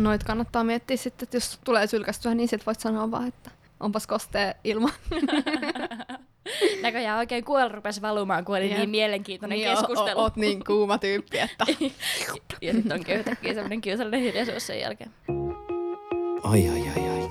Noit 0.00 0.24
kannattaa 0.24 0.64
miettiä 0.64 0.96
sitten, 0.96 1.26
että 1.26 1.36
jos 1.36 1.58
tulee 1.64 1.86
sylkästyä, 1.86 2.34
niin 2.34 2.48
sit 2.48 2.66
voit 2.66 2.80
sanoa 2.80 3.10
vaan, 3.10 3.28
että 3.28 3.50
onpas 3.80 4.06
kostea 4.06 4.54
ilma. 4.64 4.88
Näköjään 6.82 7.18
oikein 7.18 7.44
kuolla 7.44 7.68
rupesi 7.68 8.02
valumaan, 8.02 8.44
kun 8.44 8.56
oli 8.56 8.68
Jep. 8.70 8.78
niin 8.78 8.90
mielenkiintoinen 8.90 9.58
niin 9.58 9.70
keskustelu. 9.70 10.20
O- 10.20 10.22
oot 10.22 10.36
niin 10.36 10.64
kuuma 10.64 10.98
tyyppi, 10.98 11.38
että... 11.38 11.64
ja 12.62 12.72
sitten 12.72 12.92
onkin 12.92 13.16
yhtäkkiä 13.16 13.54
semmoinen 13.54 13.80
kiusallinen 13.80 14.20
hiljaisuus 14.20 14.66
sen 14.66 14.80
jälkeen. 14.80 15.10
Ai 16.42 16.68
ai 16.68 16.82
ai 16.96 17.08
ai. 17.08 17.30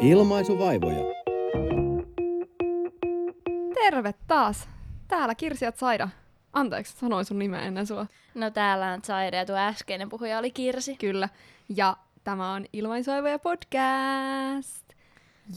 Ilmaisuvaivoja. 0.00 1.04
Terve 3.74 4.14
taas. 4.26 4.68
Täällä 5.08 5.34
Kirsiat 5.34 5.76
Saida. 5.76 6.08
Anteeksi, 6.58 6.96
sanoin 6.96 7.24
sun 7.24 7.38
nimeä 7.38 7.60
ennen 7.60 7.86
sua. 7.86 8.06
No 8.34 8.50
täällä 8.50 8.92
on 8.92 9.00
Saida 9.04 9.36
ja 9.36 9.46
tuo 9.46 9.56
äskeinen 9.56 10.08
puhuja 10.08 10.38
oli 10.38 10.50
Kirsi. 10.50 10.96
Kyllä. 10.96 11.28
Ja 11.68 11.96
tämä 12.24 12.52
on 12.52 12.66
Ilmaisuvaivoja 12.72 13.38
podcast. 13.38 14.88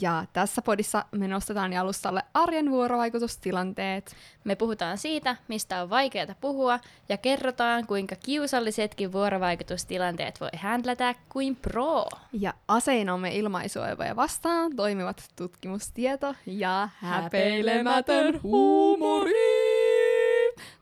Ja 0.02 0.26
tässä 0.34 0.62
podissa 0.62 1.06
me 1.12 1.28
nostetaan 1.28 1.73
jalustalle 1.73 2.23
arjen 2.34 2.72
vuorovaikutustilanteet. 2.72 4.16
Me 4.44 4.56
puhutaan 4.56 4.98
siitä, 4.98 5.36
mistä 5.48 5.82
on 5.82 5.90
vaikeaa 5.90 6.36
puhua, 6.42 6.80
ja 7.09 7.18
kerrotaan, 7.18 7.88
kuinka 7.88 8.16
kiusallisetkin 8.16 9.12
vuorovaikutustilanteet 9.12 10.42
voi 10.42 10.50
händlätä 10.56 11.16
kuin 11.30 11.56
pro. 11.56 12.06
Ja 12.34 12.54
aseinamme 12.68 13.36
ilmaisuoivoja 13.36 14.16
vastaan 14.16 14.76
toimivat 14.76 15.23
tutkimustieto 15.36 16.36
ja 16.45 16.90
häpeilemätön 16.95 18.40
huumori. 18.44 19.01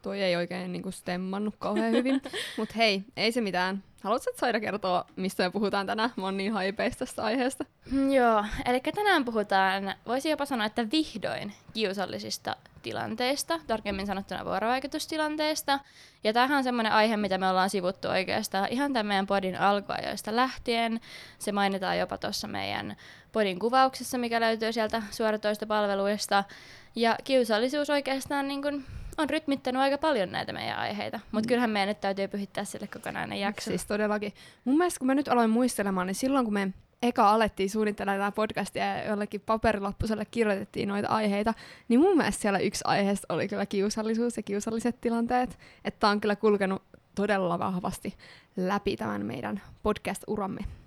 Toi 0.02 0.22
ei 0.22 0.36
oikein 0.36 0.72
niinku 0.72 0.92
stemmannut 0.92 1.56
kauhean 1.60 1.92
hyvin. 1.92 2.22
Mut 2.58 2.76
hei, 2.76 3.04
ei 3.18 3.32
se 3.32 3.42
mitään. 3.42 3.84
Haluatko 4.04 4.32
Saida 4.36 4.60
kertoa, 4.60 5.06
mistä 5.16 5.44
me 5.44 5.50
puhutaan 5.50 5.86
tänään? 5.88 6.10
Mä 6.16 6.24
oon 6.24 6.38
niin 6.38 6.52
haipeista 6.52 7.00
tästä 7.00 7.24
aiheesta. 7.24 7.66
Mm, 7.92 8.12
joo, 8.12 8.46
eli 8.66 8.80
tänään 8.80 9.26
puhutaan, 9.26 9.96
voisi 10.08 10.30
jopa 10.30 10.46
sanoa, 10.46 10.66
että 10.66 10.92
vihdoin 10.92 11.54
kiusallisista 11.74 12.56
tilanteista, 12.82 13.60
tarkemmin 13.68 14.08
sanottuna 14.08 14.46
vuorovaikutustilanteista. 14.46 15.80
Ja 16.24 16.34
tämähän 16.34 16.58
on 16.58 16.64
semmoinen 16.64 16.94
aihe, 16.94 17.18
mitä 17.18 17.38
me 17.38 17.50
ollaan 17.50 17.70
sivuttu 17.70 18.08
oikeastaan 18.08 18.68
ihan 18.72 18.94
tämän 18.94 19.06
meidän 19.06 19.28
podin 19.28 19.60
alkuajoista 19.60 20.36
lähtien. 20.36 21.00
Se 21.40 21.52
mainitaan 21.52 22.00
jopa 22.00 22.18
tuossa 22.18 22.48
meidän 22.48 22.96
podin 23.32 23.60
kuvauksessa, 23.60 24.18
mikä 24.18 24.40
löytyy 24.40 24.74
sieltä 24.74 25.04
suoratoistopalveluista. 25.12 26.44
Ja 26.96 27.16
kiusallisuus 27.24 27.90
oikeastaan 27.90 28.48
niin 28.48 28.62
kuin 28.62 28.86
on 29.20 29.30
rytmittänyt 29.30 29.82
aika 29.82 29.98
paljon 29.98 30.32
näitä 30.32 30.54
meidän 30.54 30.80
aiheita, 30.80 31.20
mutta 31.32 31.46
mm. 31.46 31.48
kyllähän 31.48 31.70
meidän 31.70 31.88
nyt 31.88 32.02
täytyy 32.02 32.28
pyhittää 32.28 32.64
sille 32.64 32.88
kokonainen 32.88 33.40
jakso. 33.40 33.70
Siis 33.70 33.86
todellakin. 33.86 34.34
Mun 34.66 34.78
mielestä 34.78 35.00
kun 35.00 35.08
mä 35.08 35.16
nyt 35.16 35.28
aloin 35.28 35.50
muistelemaan, 35.50 36.08
niin 36.08 36.16
silloin 36.16 36.46
kun 36.46 36.54
me 36.54 36.74
eka 37.02 37.30
alettiin 37.30 37.70
suunnittelemaan 37.70 38.32
tätä 38.32 38.36
podcastia 38.36 38.86
ja 38.86 39.10
jollekin 39.10 39.42
paperilappuselle 39.42 40.26
kirjoitettiin 40.26 40.90
noita 40.90 41.08
aiheita, 41.08 41.54
niin 41.88 42.00
mun 42.00 42.18
mielestä 42.18 42.42
siellä 42.42 42.60
yksi 42.60 42.84
aiheesta 42.88 43.34
oli 43.34 43.48
kyllä 43.48 43.66
kiusallisuus 43.66 44.38
ja 44.38 44.44
kiusalliset 44.44 45.02
tilanteet. 45.02 45.60
Että 45.86 46.08
on 46.08 46.22
kyllä 46.22 46.36
kulkenut 46.36 46.84
todella 47.16 47.60
vahvasti 47.60 48.14
läpi 48.58 48.98
tämän 48.98 49.26
meidän 49.26 49.62
podcast-uramme. 49.84 50.79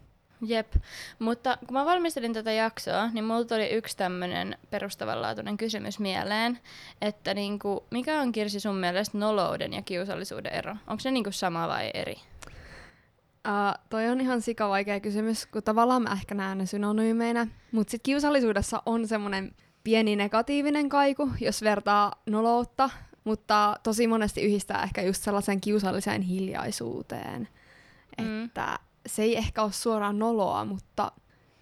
Jep, 0.47 0.75
mutta 1.19 1.59
kun 1.67 1.73
mä 1.75 1.85
valmistelin 1.85 2.33
tätä 2.33 2.53
jaksoa, 2.53 3.07
niin 3.07 3.25
mulla 3.25 3.45
tuli 3.45 3.69
yksi 3.69 3.97
tämmöinen 3.97 4.59
perustavanlaatuinen 4.71 5.57
kysymys 5.57 5.99
mieleen, 5.99 6.59
että 7.01 7.35
niinku, 7.35 7.85
mikä 7.91 8.21
on 8.21 8.33
Kirsi 8.33 8.61
sun 8.61 8.77
mielestä 8.77 9.19
nolouden 9.19 9.73
ja 9.73 9.83
kiusallisuuden 9.83 10.53
ero? 10.53 10.77
Onko 10.87 11.01
se 11.01 11.11
niinku 11.11 11.33
sama 11.33 11.69
vai 11.69 11.91
eri? 11.95 12.17
Uh, 13.49 13.83
toi 13.91 14.09
on 14.09 14.21
ihan 14.21 14.43
sika 14.43 14.69
vaikea 14.69 15.01
kysymys, 15.01 15.47
kun 15.47 15.63
tavallaan 15.63 16.03
mä 16.03 16.13
ehkä 16.13 16.35
näen 16.35 16.59
ne 16.59 16.67
synonyymeinä, 16.67 17.47
mutta 17.73 17.91
sitten 17.91 18.05
kiusallisuudessa 18.05 18.83
on 18.87 19.09
semmoinen 19.09 19.55
pieni 19.85 20.17
negatiivinen 20.17 20.89
kaiku, 20.89 21.31
jos 21.41 21.63
vertaa 21.63 22.13
noloutta, 22.27 22.91
mutta 23.25 23.77
tosi 23.83 24.07
monesti 24.07 24.43
yhdistää 24.43 24.83
ehkä 24.83 25.03
just 25.03 25.23
sellaisen 25.23 25.61
kiusalliseen 25.61 26.23
hiljaisuuteen, 26.23 27.49
mm. 28.21 28.45
että 28.45 28.79
se 29.07 29.23
ei 29.23 29.37
ehkä 29.37 29.63
ole 29.63 29.73
suoraan 29.73 30.19
noloa, 30.19 30.65
mutta 30.65 31.13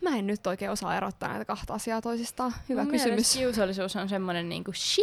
mä 0.00 0.16
en 0.16 0.26
nyt 0.26 0.46
oikein 0.46 0.70
osaa 0.70 0.96
erottaa 0.96 1.28
näitä 1.28 1.44
kahta 1.44 1.74
asiaa 1.74 2.00
toisistaan. 2.00 2.54
Hyvä 2.68 2.82
Mun 2.82 2.92
kysymys. 2.92 3.32
kiusallisuus 3.32 3.96
on 3.96 4.08
semmoinen 4.08 4.48
niinku 4.48 4.72
she, 4.72 5.02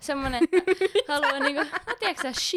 semmoinen, 0.00 0.42
haluaa 1.08 1.38
niinku, 1.38 1.62
tiedätkö 1.98 2.22
sä, 2.22 2.40
she, 2.40 2.56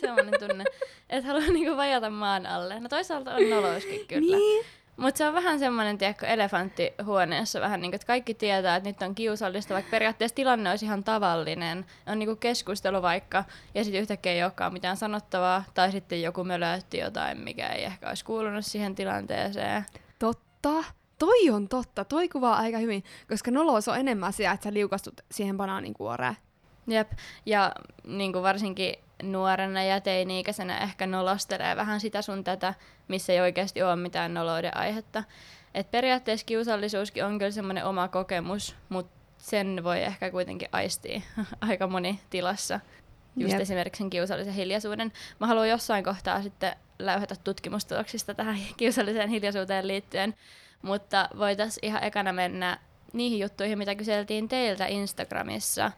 semmoinen 0.00 0.34
tunne, 0.40 0.64
että 1.10 1.26
haluaa 1.26 1.48
niinku 1.48 1.76
vajata 1.76 2.10
maan 2.10 2.46
alle. 2.46 2.80
No 2.80 2.88
toisaalta 2.88 3.34
on 3.34 3.50
noloiskin 3.50 4.06
kyllä. 4.06 4.36
Niin. 4.36 4.64
Mutta 4.98 5.18
se 5.18 5.26
on 5.26 5.34
vähän 5.34 5.58
semmoinen, 5.58 5.98
tiedätkö, 5.98 6.26
elefantti 6.26 6.94
huoneessa 7.04 7.60
vähän 7.60 7.80
niin 7.80 7.90
kuin, 7.90 7.94
että 7.94 8.06
kaikki 8.06 8.34
tietää, 8.34 8.76
että 8.76 8.88
nyt 8.88 9.02
on 9.02 9.14
kiusallista, 9.14 9.74
vaikka 9.74 9.90
periaatteessa 9.90 10.34
tilanne 10.34 10.70
olisi 10.70 10.84
ihan 10.84 11.04
tavallinen. 11.04 11.86
On 12.06 12.18
niin 12.18 12.26
kuin 12.26 12.38
keskustelu 12.38 13.02
vaikka, 13.02 13.44
ja 13.74 13.84
sitten 13.84 14.02
yhtäkkiä 14.02 14.32
ei 14.32 14.42
olekaan 14.42 14.72
mitään 14.72 14.96
sanottavaa, 14.96 15.64
tai 15.74 15.92
sitten 15.92 16.22
joku 16.22 16.44
mölötti 16.44 16.98
jotain, 16.98 17.38
mikä 17.38 17.68
ei 17.68 17.84
ehkä 17.84 18.08
olisi 18.08 18.24
kuulunut 18.24 18.66
siihen 18.66 18.94
tilanteeseen. 18.94 19.84
Totta. 20.18 20.84
Toi 21.18 21.50
on 21.50 21.68
totta. 21.68 22.04
Toi 22.04 22.28
kuvaa 22.28 22.56
aika 22.56 22.78
hyvin, 22.78 23.04
koska 23.28 23.50
nolous 23.50 23.88
on 23.88 23.98
enemmän 23.98 24.32
sitä, 24.32 24.52
että 24.52 24.64
sä 24.64 24.72
liukastut 24.72 25.20
siihen 25.30 25.56
banaanin 25.56 25.94
kuoreen. 25.94 26.36
Jep, 26.86 27.12
ja 27.46 27.72
niin 28.04 28.32
kuin 28.32 28.42
varsinkin 28.42 28.94
nuorena 29.22 29.82
ja 29.82 30.00
teini-ikäisenä 30.00 30.78
ehkä 30.78 31.06
nolostelee 31.06 31.76
vähän 31.76 32.00
sitä 32.00 32.22
sun 32.22 32.44
tätä, 32.44 32.74
missä 33.08 33.32
ei 33.32 33.40
oikeasti 33.40 33.82
ole 33.82 33.96
mitään 33.96 34.34
nolouden 34.34 34.76
aihetta. 34.76 35.24
Et 35.74 35.90
periaatteessa 35.90 36.46
kiusallisuuskin 36.46 37.24
on 37.24 37.38
kyllä 37.38 37.50
semmoinen 37.50 37.84
oma 37.84 38.08
kokemus, 38.08 38.76
mutta 38.88 39.18
sen 39.38 39.84
voi 39.84 40.02
ehkä 40.02 40.30
kuitenkin 40.30 40.68
aistia 40.72 41.20
aika 41.60 41.86
moni 41.86 42.20
tilassa. 42.30 42.80
Just 43.36 43.52
Jep. 43.52 43.60
esimerkiksi 43.60 43.98
sen 43.98 44.10
kiusallisen 44.10 44.54
hiljaisuuden. 44.54 45.12
Mä 45.40 45.46
haluan 45.46 45.68
jossain 45.68 46.04
kohtaa 46.04 46.42
sitten 46.42 46.76
läyhätä 46.98 47.36
tutkimustuloksista 47.44 48.34
tähän 48.34 48.58
kiusalliseen 48.76 49.28
hiljaisuuteen 49.28 49.88
liittyen, 49.88 50.34
mutta 50.82 51.28
voitaisiin 51.38 51.84
ihan 51.84 52.04
ekana 52.04 52.32
mennä 52.32 52.78
niihin 53.12 53.38
juttuihin, 53.38 53.78
mitä 53.78 53.94
kyseltiin 53.94 54.48
teiltä 54.48 54.86
Instagramissa. 54.86 55.92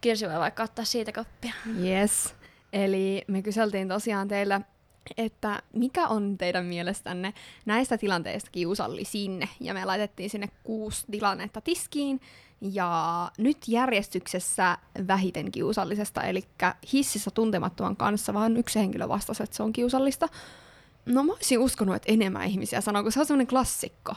Kirsi 0.00 0.28
voi 0.28 0.38
vaikka 0.38 0.62
ottaa 0.62 0.84
siitä 0.84 1.12
koppia. 1.12 1.52
Yes. 1.84 2.39
Eli 2.72 3.24
me 3.26 3.42
kyseltiin 3.42 3.88
tosiaan 3.88 4.28
teillä, 4.28 4.60
että 5.16 5.62
mikä 5.72 6.08
on 6.08 6.38
teidän 6.38 6.64
mielestänne 6.64 7.34
näistä 7.66 7.98
tilanteista 7.98 8.50
kiusallisin? 8.50 9.48
Ja 9.60 9.74
me 9.74 9.84
laitettiin 9.84 10.30
sinne 10.30 10.48
kuusi 10.62 11.04
tilannetta 11.10 11.60
tiskiin. 11.60 12.20
Ja 12.60 13.30
nyt 13.38 13.58
järjestyksessä 13.68 14.78
vähiten 15.06 15.52
kiusallisesta, 15.52 16.22
eli 16.22 16.44
hississä 16.92 17.30
tuntemattoman 17.30 17.96
kanssa 17.96 18.34
vaan 18.34 18.56
yksi 18.56 18.78
henkilö 18.78 19.08
vastasi, 19.08 19.42
että 19.42 19.56
se 19.56 19.62
on 19.62 19.72
kiusallista. 19.72 20.28
No 21.06 21.22
mä 21.22 21.32
olisin 21.32 21.58
uskonut, 21.58 21.96
että 21.96 22.12
enemmän 22.12 22.46
ihmisiä 22.46 22.80
sanoo, 22.80 23.02
kun 23.02 23.12
se 23.12 23.20
on 23.20 23.26
semmoinen 23.26 23.46
klassikko. 23.46 24.14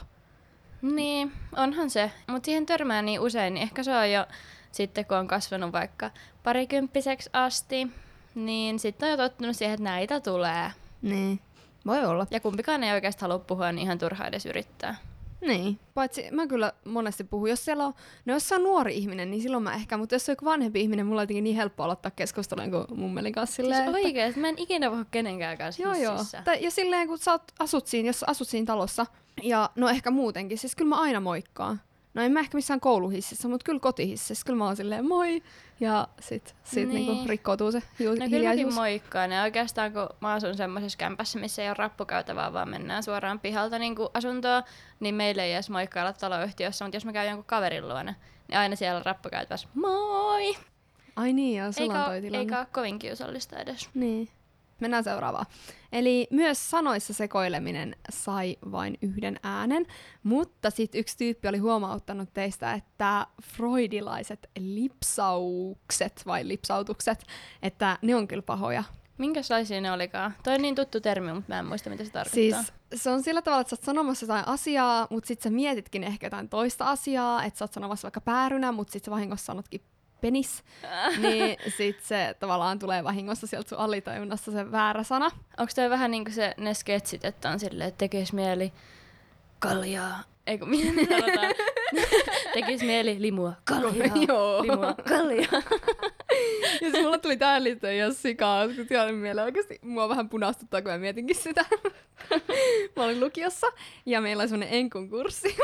Niin, 0.82 1.32
onhan 1.56 1.90
se. 1.90 2.10
Mutta 2.26 2.46
siihen 2.46 2.66
törmää 2.66 3.02
niin 3.02 3.20
usein, 3.20 3.54
niin 3.54 3.62
ehkä 3.62 3.82
se 3.82 3.96
on 3.96 4.12
jo 4.12 4.26
sitten, 4.72 5.04
kun 5.04 5.16
on 5.16 5.28
kasvanut 5.28 5.72
vaikka 5.72 6.10
parikymppiseksi 6.42 7.30
asti, 7.32 7.88
niin 8.34 8.78
sitten 8.78 9.06
on 9.06 9.10
jo 9.10 9.16
tottunut 9.16 9.56
siihen, 9.56 9.74
että 9.74 9.84
näitä 9.84 10.20
tulee. 10.20 10.70
Niin, 11.02 11.40
voi 11.86 12.04
olla. 12.04 12.26
Ja 12.30 12.40
kumpikaan 12.40 12.84
ei 12.84 12.92
oikeasti 12.92 13.22
halua 13.22 13.38
puhua, 13.38 13.72
niin 13.72 13.82
ihan 13.82 13.98
turhaa 13.98 14.26
edes 14.26 14.46
yrittää. 14.46 14.96
Niin, 15.40 15.78
paitsi 15.94 16.30
mä 16.30 16.46
kyllä 16.46 16.72
monesti 16.84 17.24
puhun, 17.24 17.50
jos 17.50 17.64
siellä 17.64 17.86
on, 17.86 17.94
no 18.24 18.34
jos 18.34 18.48
se 18.48 18.54
on 18.54 18.62
nuori 18.62 18.96
ihminen, 18.96 19.30
niin 19.30 19.42
silloin 19.42 19.62
mä 19.62 19.74
ehkä, 19.74 19.96
mutta 19.96 20.14
jos 20.14 20.26
se 20.26 20.32
on 20.32 20.32
joku 20.32 20.44
vanhempi 20.44 20.80
ihminen, 20.80 21.06
mulla 21.06 21.20
on 21.20 21.22
jotenkin 21.22 21.44
niin 21.44 21.56
helppo 21.56 21.82
aloittaa 21.82 22.10
keskustelua 22.10 22.68
kuin 22.68 22.98
mummelin 22.98 23.32
kanssa. 23.32 23.56
Silleen, 23.56 23.84
siis 23.84 23.96
että... 23.96 24.06
oikeesti, 24.06 24.40
mä 24.40 24.48
en 24.48 24.58
ikinä 24.58 24.90
puhu 24.90 25.04
kenenkään 25.10 25.58
kanssa 25.58 25.82
Joo, 25.82 25.94
joo. 25.94 26.18
Tai, 26.44 26.62
ja 26.64 26.70
silleen, 26.70 27.08
kun 27.08 27.18
sä 27.18 27.32
oot, 27.32 27.42
asut 27.58 27.86
siinä, 27.86 28.08
jos 28.08 28.22
asut 28.22 28.48
siinä 28.48 28.66
talossa, 28.66 29.06
ja 29.42 29.70
no 29.76 29.88
ehkä 29.88 30.10
muutenkin, 30.10 30.58
siis 30.58 30.76
kyllä 30.76 30.88
mä 30.88 31.00
aina 31.00 31.20
moikkaan. 31.20 31.80
No 32.14 32.22
en 32.22 32.32
mä 32.32 32.40
ehkä 32.40 32.56
missään 32.56 32.80
kouluhississä, 32.80 33.48
mutta 33.48 33.64
kyllä 33.64 33.80
kotihississä. 33.80 34.46
Kyllä 34.46 34.58
mä 34.58 34.64
oon 34.64 34.76
silleen 34.76 35.08
moi. 35.08 35.42
Ja 35.80 36.08
sit, 36.20 36.54
sit 36.64 36.88
niin. 36.88 37.06
niinku 37.06 37.28
rikkoutuu 37.28 37.72
se 37.72 37.82
ju- 37.98 38.14
no, 38.14 38.26
hiljaisuus. 38.30 38.74
moikkaan. 38.74 39.32
Ja 39.32 39.42
oikeastaan 39.42 39.92
kun 39.92 40.08
mä 40.20 40.32
asun 40.32 40.56
semmoisessa 40.56 40.98
kämpässä, 40.98 41.38
missä 41.38 41.62
ei 41.62 41.68
ole 41.68 41.74
rappukäytävää, 41.78 42.52
vaan 42.52 42.68
mennään 42.68 43.02
suoraan 43.02 43.40
pihalta 43.40 43.78
niin 43.78 43.94
asuntoa, 44.14 44.62
niin 45.00 45.14
meille 45.14 45.44
ei 45.44 45.52
edes 45.52 45.70
moikkailla 45.70 46.12
taloyhtiössä. 46.12 46.84
Mutta 46.84 46.96
jos 46.96 47.04
mä 47.04 47.12
käyn 47.12 47.28
jonkun 47.28 47.44
kaverin 47.44 47.88
luona, 47.88 48.14
niin 48.48 48.58
aina 48.58 48.76
siellä 48.76 48.98
on 48.98 49.06
rappukäytävässä 49.06 49.68
moi! 49.74 50.56
Ai 51.16 51.32
niin, 51.32 51.58
joo, 51.58 51.72
sulla 51.72 51.98
on 51.98 52.04
toi 52.04 52.20
tilanne. 52.20 52.38
Eikä 52.38 52.58
ole 52.58 52.66
kovin 52.72 52.98
kiusallista 52.98 53.58
edes. 53.58 53.88
Niin. 53.94 54.28
Mennään 54.84 55.04
seuraavaan. 55.04 55.46
Eli 55.92 56.26
myös 56.30 56.70
sanoissa 56.70 57.12
sekoileminen 57.12 57.96
sai 58.10 58.56
vain 58.72 58.98
yhden 59.02 59.40
äänen, 59.42 59.86
mutta 60.22 60.70
sitten 60.70 60.98
yksi 60.98 61.18
tyyppi 61.18 61.48
oli 61.48 61.58
huomauttanut 61.58 62.34
teistä, 62.34 62.72
että 62.72 63.26
freudilaiset 63.42 64.50
lipsaukset 64.58 66.22
vai 66.26 66.48
lipsautukset, 66.48 67.24
että 67.62 67.98
ne 68.02 68.16
on 68.16 68.28
kyllä 68.28 68.42
pahoja. 68.42 68.84
Minkälaisia 69.18 69.80
ne 69.80 69.92
olikaan? 69.92 70.34
Toi 70.42 70.54
on 70.54 70.62
niin 70.62 70.74
tuttu 70.74 71.00
termi, 71.00 71.32
mutta 71.32 71.52
mä 71.52 71.58
en 71.58 71.66
muista, 71.66 71.90
mitä 71.90 72.04
se 72.04 72.10
tarkoittaa. 72.10 72.62
Siis 72.62 73.02
se 73.02 73.10
on 73.10 73.22
sillä 73.22 73.42
tavalla, 73.42 73.60
että 73.60 73.70
sä 73.70 73.74
oot 73.74 73.84
sanomassa 73.84 74.24
jotain 74.24 74.48
asiaa, 74.48 75.06
mutta 75.10 75.28
sit 75.28 75.42
sä 75.42 75.50
mietitkin 75.50 76.04
ehkä 76.04 76.26
jotain 76.26 76.48
toista 76.48 76.90
asiaa, 76.90 77.44
että 77.44 77.58
sä 77.58 77.64
oot 77.64 77.72
sanomassa 77.72 78.06
vaikka 78.06 78.20
päärynä, 78.20 78.72
mutta 78.72 78.92
sit 78.92 79.04
sä 79.04 79.10
vahingossa 79.10 79.46
sanotkin 79.46 79.80
penis, 80.24 80.64
niin 81.22 81.56
sit 81.76 82.00
se 82.00 82.36
tavallaan 82.40 82.78
tulee 82.78 83.04
vahingossa 83.04 83.46
sieltä 83.46 83.68
sun 83.68 83.78
alitajunnasta 83.78 84.50
se 84.50 84.72
väärä 84.72 85.02
sana. 85.02 85.30
Onko 85.58 85.72
toi 85.76 85.90
vähän 85.90 86.10
niin 86.10 86.24
kuin 86.24 86.34
se, 86.34 86.54
ne 86.56 86.74
sketsit, 86.74 87.24
että 87.24 87.50
on 87.50 87.60
silleen, 87.60 87.88
että 87.88 87.98
tekis 87.98 88.32
mieli 88.32 88.72
kaljaa, 89.58 90.22
eikö 90.46 90.66
miten 90.66 90.94
sanotaan, 91.08 91.54
tekis 92.54 92.82
mieli 92.82 93.16
limua, 93.18 93.52
kaljaa, 93.64 94.16
Joo. 94.28 94.62
limua, 94.62 94.94
kaljaa. 95.08 95.62
Ja 96.82 96.90
siis 96.90 97.04
mulle 97.04 97.18
tuli 97.18 97.36
tää 97.36 97.62
liittyen 97.62 97.94
ihan 97.94 98.14
sikaa, 98.14 98.68
kun 98.68 98.86
tiedän 98.86 99.14
mieleen 99.14 99.44
oikeasti 99.44 99.78
mua 99.82 100.08
vähän 100.08 100.28
punastuttaa, 100.28 100.82
kun 100.82 100.90
mä 100.90 100.98
mietinkin 100.98 101.36
sitä. 101.36 101.64
mä 102.96 103.04
olin 103.04 103.20
lukiossa 103.20 103.66
ja 104.06 104.20
meillä 104.20 104.40
oli 104.40 104.48
semmonen 104.48 104.74
enkun 104.74 105.10
kurssi. 105.10 105.56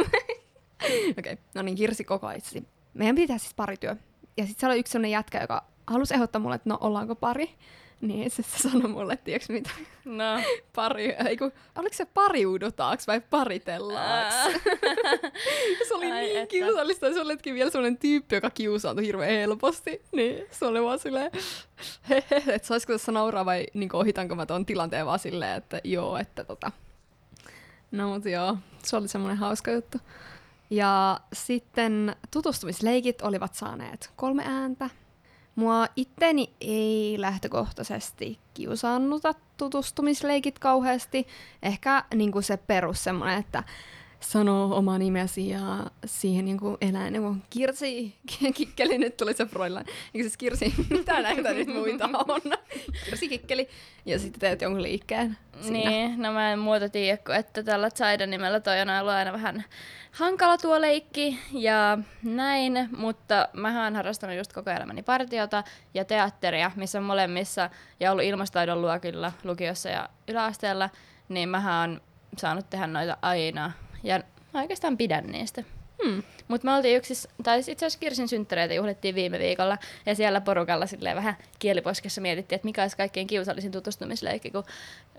Okei, 0.85 1.15
okay. 1.19 1.37
no 1.55 1.63
niin, 1.63 1.77
Kirsi 1.77 2.05
koko 2.05 2.31
itse. 2.31 2.63
Meidän 2.95 3.17
pitää 3.17 3.39
siis 3.39 3.55
parityö. 3.55 3.97
Ja 4.41 4.47
sitten 4.47 4.61
siellä 4.61 4.73
oli 4.73 4.81
yksi 4.81 4.91
semmonen 4.93 5.11
jätkä, 5.11 5.41
joka 5.41 5.65
halusi 5.87 6.15
ehdottaa 6.15 6.41
mulle, 6.41 6.55
että 6.55 6.69
no 6.71 6.79
ollaanko 6.81 7.15
pari. 7.15 7.51
Niin 8.01 8.31
se 8.31 8.43
sanoi 8.43 8.89
mulle, 8.91 9.17
tiedätkö 9.17 9.53
mitä, 9.53 9.71
No. 10.05 10.25
pari, 10.77 11.05
ei 11.27 11.37
kun, 11.37 11.53
oliko 11.77 11.95
se 11.97 12.05
pariudotaaks 12.05 13.07
vai 13.07 13.21
paritellaaks? 13.21 14.35
se 15.89 15.95
oli 15.95 16.13
Ai 16.13 16.21
niin 16.21 16.37
että. 16.39 16.51
kiusallista, 16.51 17.13
se 17.13 17.21
oletkin 17.21 17.55
vielä 17.55 17.71
sellainen 17.71 17.99
tyyppi, 17.99 18.35
joka 18.35 18.51
kiusaantui 18.51 19.07
hirveän 19.07 19.31
helposti. 19.31 20.03
Niin 20.13 20.47
se 20.51 20.67
oli 20.67 20.83
vaan 20.83 20.99
silleen, 20.99 21.31
että 22.55 22.69
saisiko 22.69 22.93
tässä 22.93 23.13
nauraa 23.13 23.45
vai 23.45 23.67
niin 23.75 23.91
ohitanko 23.97 24.35
mä 24.35 24.47
ton 24.47 24.67
tilanteen 24.67 25.07
vaan 25.07 25.19
silleen, 25.19 25.57
että 25.57 25.81
joo, 25.85 26.17
että 26.19 26.45
tota. 26.45 26.73
No 27.91 28.09
mut 28.09 28.25
joo, 28.25 28.57
se 28.85 28.97
oli 28.97 29.09
semmoinen 29.09 29.39
hauska 29.39 29.71
juttu. 29.71 29.99
Ja 30.71 31.21
sitten 31.33 32.17
tutustumisleikit 32.31 33.23
olivat 33.23 33.55
saaneet 33.55 34.13
kolme 34.17 34.45
ääntä. 34.47 34.91
Mua 35.55 35.87
itteni 35.97 36.55
ei 36.61 37.15
lähtökohtaisesti 37.19 38.39
kiusaannuta 38.55 39.35
tutustumisleikit 39.57 40.59
kauheasti. 40.59 41.27
Ehkä 41.63 42.05
niin 42.15 42.43
se 42.43 42.57
perus 42.57 43.05
semmoinen, 43.05 43.39
että 43.39 43.63
sanoo 44.21 44.77
oma 44.77 44.99
nimesi 44.99 45.49
ja 45.49 45.61
siihen 46.05 46.45
niin 46.45 46.59
kuin 46.59 46.77
kuin 47.21 47.43
Kirsi 47.51 48.17
Kikkeli, 48.55 48.99
nyt 48.99 49.17
tuli 49.17 49.35
se 49.35 49.47
Froilan. 49.47 49.85
Eikö 49.89 50.23
siis 50.23 50.37
Kirsi, 50.37 50.75
mitä 50.91 51.23
näitä 51.23 51.53
nyt 51.53 51.69
muita 51.69 52.11
on? 52.29 52.41
Kirsi 53.05 53.29
Kikkeli. 53.29 53.69
Ja 54.07 54.19
sitten 54.19 54.41
teet 54.41 54.63
jonkun 54.63 54.83
liikkeen 54.83 55.37
siinä. 55.61 55.91
Niin, 55.91 56.23
no 56.23 56.33
mä 56.33 56.53
en 56.53 56.59
muuta 56.59 56.89
tiedä, 56.89 57.19
että 57.39 57.63
tällä 57.63 57.91
Zaidan 57.91 58.31
nimellä 58.31 58.61
toi 58.61 58.81
on 58.81 58.91
ollut 58.91 59.13
aina 59.13 59.33
vähän 59.33 59.65
hankala 60.13 60.59
tuo 60.59 60.81
leikki 60.81 61.39
ja 61.53 61.99
näin, 62.23 62.89
mutta 62.97 63.49
mä 63.53 63.85
oon 63.85 63.97
harrastanut 63.97 64.37
just 64.37 64.53
koko 64.53 64.71
elämäni 64.71 65.03
partiota 65.03 65.65
ja 65.95 66.05
teatteria, 66.05 66.71
missä 66.77 67.01
molemmissa 67.01 67.71
ja 68.01 68.13
ollut 68.13 68.25
ilmastoidon 68.25 68.83
luokilla 68.83 69.33
lukiossa 69.45 69.89
ja 69.89 70.09
yläasteella, 70.29 70.91
niin 71.29 71.49
mä 71.49 71.81
oon 71.81 72.01
saanut 72.37 72.71
tehdä 72.71 72.87
noita 72.87 73.17
aina 73.23 73.73
ja 74.03 74.21
mä 74.55 74.61
oikeastaan 74.61 74.97
pidän 74.97 75.25
niistä. 75.27 75.65
Hmm. 76.05 76.23
Mutta 76.49 76.65
me 76.65 76.75
oltiin 76.75 76.97
yksi, 76.97 77.29
tai 77.43 77.59
itse 77.59 77.73
asiassa 77.73 77.99
Kirsin 77.99 78.29
synttäreitä 78.29 78.75
juhlittiin 78.75 79.15
viime 79.15 79.39
viikolla, 79.39 79.79
ja 80.07 80.15
siellä 80.15 80.41
porukalla 80.41 80.87
silleen 80.87 81.17
vähän 81.17 81.37
kieliposkessa 81.59 82.21
mietittiin, 82.21 82.57
että 82.57 82.65
mikä 82.67 82.83
olisi 82.83 82.97
kaikkein 82.97 83.27
kiusallisin 83.27 83.73
tutustumisleikki, 83.73 84.51
kun 84.51 84.65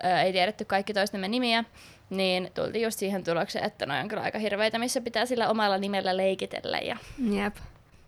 ää, 0.04 0.24
ei 0.24 0.32
tiedetty 0.34 0.66
kaikki 0.66 0.94
toistemme 0.94 1.28
nimiä, 1.28 1.64
niin 2.10 2.52
tultiin 2.54 2.84
just 2.84 3.00
siihen 3.00 3.24
tulokseen, 3.24 3.66
että 3.66 3.86
ne 3.86 4.00
on 4.00 4.08
kyllä 4.08 4.22
aika 4.24 4.40
hirveitä, 4.40 4.80
missä 4.80 5.02
pitää 5.02 5.26
sillä 5.26 5.50
omalla 5.50 5.78
nimellä 5.78 6.18
leikitellä. 6.18 6.78
Ja, 6.80 6.98
Jep. 7.32 7.56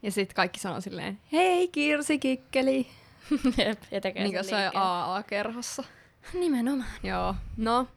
Ja 0.04 0.12
sitten 0.12 0.36
kaikki 0.36 0.60
sanoo 0.60 0.82
silleen, 0.82 1.20
hei 1.32 1.68
Kirsi 1.68 2.20
Kikkeli. 2.20 2.88
ja 3.92 4.02
tekee 4.02 4.24
Niin 4.24 4.34
kuin 4.34 4.44
se 4.44 4.56
liikkeen. 4.56 4.84
AA-kerhossa. 4.84 5.84
Nimenomaan. 6.34 6.90
Joo. 7.04 7.36
No, 7.58 7.88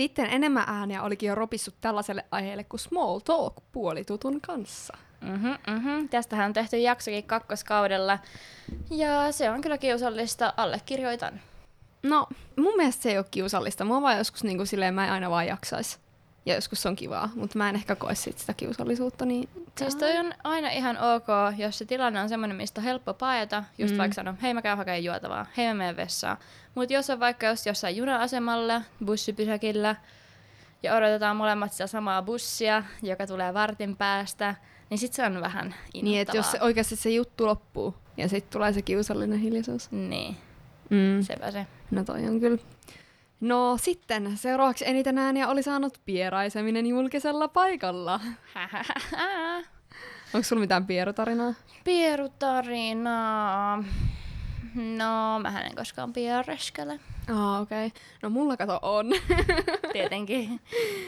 sitten 0.00 0.26
enemmän 0.26 0.64
ääniä 0.66 1.02
olikin 1.02 1.26
jo 1.26 1.34
ropissut 1.34 1.74
tällaiselle 1.80 2.24
aiheelle 2.30 2.64
kuin 2.64 2.80
small 2.80 3.18
talk 3.18 3.54
puolitutun 3.72 4.40
kanssa. 4.40 4.96
Mm-hmm, 5.20 5.56
mm-hmm. 5.66 6.08
Tästähän 6.08 6.46
on 6.46 6.52
tehty 6.52 6.78
jaksokin 6.78 7.24
kakkoskaudella, 7.24 8.18
ja 8.90 9.32
se 9.32 9.50
on 9.50 9.60
kyllä 9.60 9.78
kiusallista, 9.78 10.54
allekirjoitan. 10.56 11.40
No, 12.02 12.26
mun 12.56 12.76
mielestä 12.76 13.02
se 13.02 13.10
ei 13.10 13.18
ole 13.18 13.26
kiusallista. 13.30 13.84
Mua 13.84 14.02
vaan 14.02 14.18
joskus 14.18 14.44
niin 14.44 14.56
kuin 14.56 14.66
silleen 14.66 14.94
mä 14.94 15.06
en 15.06 15.12
aina 15.12 15.30
vaan 15.30 15.46
jaksais. 15.46 15.98
Ja 16.46 16.54
joskus 16.54 16.82
se 16.82 16.88
on 16.88 16.96
kivaa, 16.96 17.28
mutta 17.34 17.58
mä 17.58 17.68
en 17.68 17.74
ehkä 17.74 17.96
koe 17.96 18.14
sit 18.14 18.38
sitä 18.38 18.54
kiusallisuutta. 18.54 19.24
Niin... 19.24 19.48
Siis 19.78 19.96
toi 19.96 20.16
on 20.16 20.32
aina 20.44 20.68
ihan 20.70 20.98
ok, 20.98 21.26
jos 21.58 21.78
se 21.78 21.84
tilanne 21.84 22.20
on 22.20 22.28
semmoinen, 22.28 22.56
mistä 22.56 22.80
on 22.80 22.84
helppo 22.84 23.14
paeta, 23.14 23.64
just 23.78 23.94
Mm. 23.94 23.98
vaikka 23.98 24.14
sanoa, 24.14 24.34
hei 24.42 24.54
mä 24.54 24.62
käyn 24.62 24.78
hakemaan 24.78 25.04
juotavaa, 25.04 25.46
hei 25.56 25.66
mä 25.68 25.74
menen 25.74 25.96
vessaan. 25.96 26.36
Mutta 26.74 26.94
jos 26.94 27.10
on 27.10 27.20
vaikka 27.20 27.46
jos 27.46 27.66
jossain 27.66 27.96
juna-asemalla, 27.96 28.82
bussipysäkillä, 29.04 29.96
ja 30.82 30.94
odotetaan 30.96 31.36
molemmat 31.36 31.72
sitä 31.72 31.86
samaa 31.86 32.22
bussia, 32.22 32.82
joka 33.02 33.26
tulee 33.26 33.54
vartin 33.54 33.96
päästä, 33.96 34.54
niin 34.90 34.98
sit 34.98 35.12
se 35.12 35.24
on 35.26 35.40
vähän 35.40 35.74
Niin, 36.02 36.20
että 36.20 36.36
jos 36.36 36.50
se, 36.50 36.58
oikeasti 36.60 36.96
se 36.96 37.10
juttu 37.10 37.46
loppuu 37.46 37.94
ja 38.16 38.28
sitten 38.28 38.52
tulee 38.52 38.72
se 38.72 38.82
kiusallinen 38.82 39.38
hiljaisuus. 39.38 39.90
Niin, 39.90 40.36
Mm. 40.90 41.22
sepä 41.22 41.50
se. 41.50 41.66
No 41.90 42.04
toi 42.04 42.24
on 42.28 42.40
kyllä. 42.40 42.58
No 43.40 43.76
sitten, 43.80 44.36
seuraavaksi 44.36 44.88
eniten 44.88 45.18
ääniä 45.18 45.48
oli 45.48 45.62
saanut 45.62 46.00
pieraiseminen 46.04 46.86
julkisella 46.86 47.48
paikalla. 47.48 48.20
Onko 50.34 50.42
sulla 50.42 50.60
mitään 50.60 50.86
pierotarinaa? 50.86 51.54
Pierutarinaa. 51.84 53.84
No, 54.74 55.40
mä 55.42 55.60
en 55.60 55.74
koskaan 55.74 56.12
piereskele. 56.12 57.00
Aa, 57.34 57.60
okei. 57.60 57.86
Okay. 57.86 58.00
No 58.22 58.30
mulla 58.30 58.56
kato 58.56 58.78
on. 58.82 59.06
Tietenkin. 59.92 60.60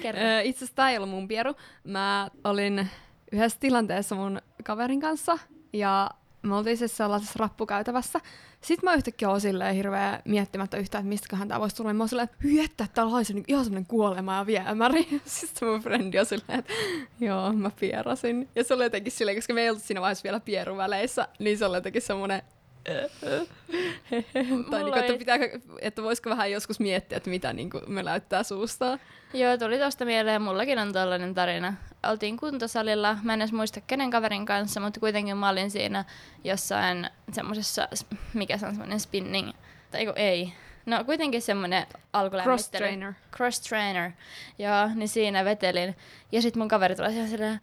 Kerro. 0.02 0.20
Itse 0.42 0.58
asiassa 0.58 0.74
tää 0.74 0.90
ei 0.90 0.96
ollut 0.96 1.10
mun 1.10 1.28
pieru. 1.28 1.54
Mä 1.84 2.28
olin 2.44 2.90
yhdessä 3.32 3.58
tilanteessa 3.60 4.14
mun 4.14 4.40
kaverin 4.64 5.00
kanssa 5.00 5.38
ja 5.72 6.10
me 6.42 6.56
oltiin 6.56 6.76
siis 6.76 6.96
sellaisessa 6.96 7.38
rappukäytävässä. 7.38 8.20
Sitten 8.60 8.90
mä 8.90 8.94
yhtäkkiä 8.94 9.30
oon 9.30 9.40
silleen 9.40 9.74
hirveä 9.74 10.22
miettimättä 10.24 10.76
yhtään, 10.76 11.02
että 11.02 11.08
mistäköhän 11.08 11.48
tää 11.48 11.60
voisi 11.60 11.76
tulla. 11.76 11.94
Mä 11.94 12.02
oon 12.02 12.08
silleen, 12.08 12.28
että 12.64 12.86
täällä 12.94 13.12
haisee 13.12 13.34
niin 13.34 13.44
ihan 13.48 13.64
semmonen 13.64 13.86
kuolema 13.86 14.36
ja 14.36 14.46
viemäri. 14.46 15.08
Sitten 15.24 15.68
mun 15.68 15.80
frendi 15.80 16.18
on 16.18 16.26
silleen, 16.26 16.58
että 16.58 16.72
joo, 17.20 17.52
mä 17.52 17.70
pierasin. 17.80 18.48
Ja 18.54 18.64
se 18.64 18.74
oli 18.74 18.84
jotenkin 18.84 19.12
silleen, 19.12 19.36
koska 19.36 19.54
me 19.54 19.62
ei 19.62 19.70
oltu 19.70 19.82
siinä 19.84 20.00
vaiheessa 20.00 20.24
vielä 20.24 20.40
pieruväleissä, 20.40 21.28
niin 21.38 21.58
se 21.58 21.66
oli 21.66 21.76
jotenkin 21.76 22.02
semmonen 22.02 22.42
tai 22.84 24.44
Mulla 24.44 24.78
niinku, 24.78 24.98
että, 24.98 25.12
ei- 25.12 25.18
pitääkö, 25.18 25.60
että 25.80 26.02
voisiko 26.02 26.30
vähän 26.30 26.50
joskus 26.50 26.80
miettiä, 26.80 27.16
että 27.16 27.30
mitä 27.30 27.52
niinku 27.52 27.80
me 27.86 28.02
näyttää 28.02 28.42
suustaan. 28.42 29.00
Joo, 29.34 29.56
tuli 29.58 29.78
tosta 29.78 30.04
mieleen, 30.04 30.42
mullakin 30.42 30.78
on 30.78 30.92
tällainen 30.92 31.34
tarina. 31.34 31.74
Oltiin 32.08 32.36
kuntosalilla, 32.36 33.16
mä 33.22 33.34
en 33.34 33.42
edes 33.42 33.52
muista 33.52 33.80
kenen 33.80 34.10
kaverin 34.10 34.46
kanssa, 34.46 34.80
mutta 34.80 35.00
kuitenkin 35.00 35.36
mä 35.36 35.48
olin 35.48 35.70
siinä 35.70 36.04
jossain 36.44 37.10
semmosessa, 37.32 37.88
mikä 38.34 38.58
se 38.58 38.66
on 38.66 38.74
semmonen 38.74 39.00
spinning, 39.00 39.50
tai 39.90 40.12
ei. 40.16 40.52
No 40.86 41.04
kuitenkin 41.04 41.42
semmonen 41.42 41.86
alkulämmittely. 42.12 42.56
Cross 42.56 42.70
trainer. 42.70 43.12
Cross 43.36 43.60
trainer. 43.60 44.10
Joo, 44.58 44.90
niin 44.94 45.08
siinä 45.08 45.44
vetelin. 45.44 45.96
Ja 46.32 46.42
sit 46.42 46.56
mun 46.56 46.68
kaveri 46.68 46.94
tulee 46.96 47.10
siellä 47.12 47.28
silleen, 47.28 47.60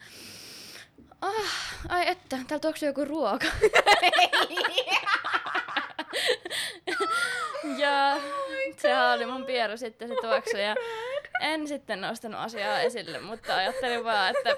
ah, 1.21 1.75
ai 1.89 2.07
että, 2.07 2.38
täällä 2.47 2.59
tuoksuu 2.61 2.88
joku 2.88 3.05
ruoka. 3.05 3.45
ja 7.83 8.17
sehän 8.77 9.15
oli 9.15 9.25
mun 9.25 9.45
pieru 9.45 9.77
sitten 9.77 10.07
se 10.07 10.15
tuoksu 10.21 10.57
ja 10.57 10.75
en 11.41 11.67
sitten 11.67 12.01
nostanut 12.01 12.39
asiaa 12.39 12.79
esille, 12.79 13.19
mutta 13.19 13.55
ajattelin 13.55 14.03
vaan, 14.03 14.35
että 14.38 14.55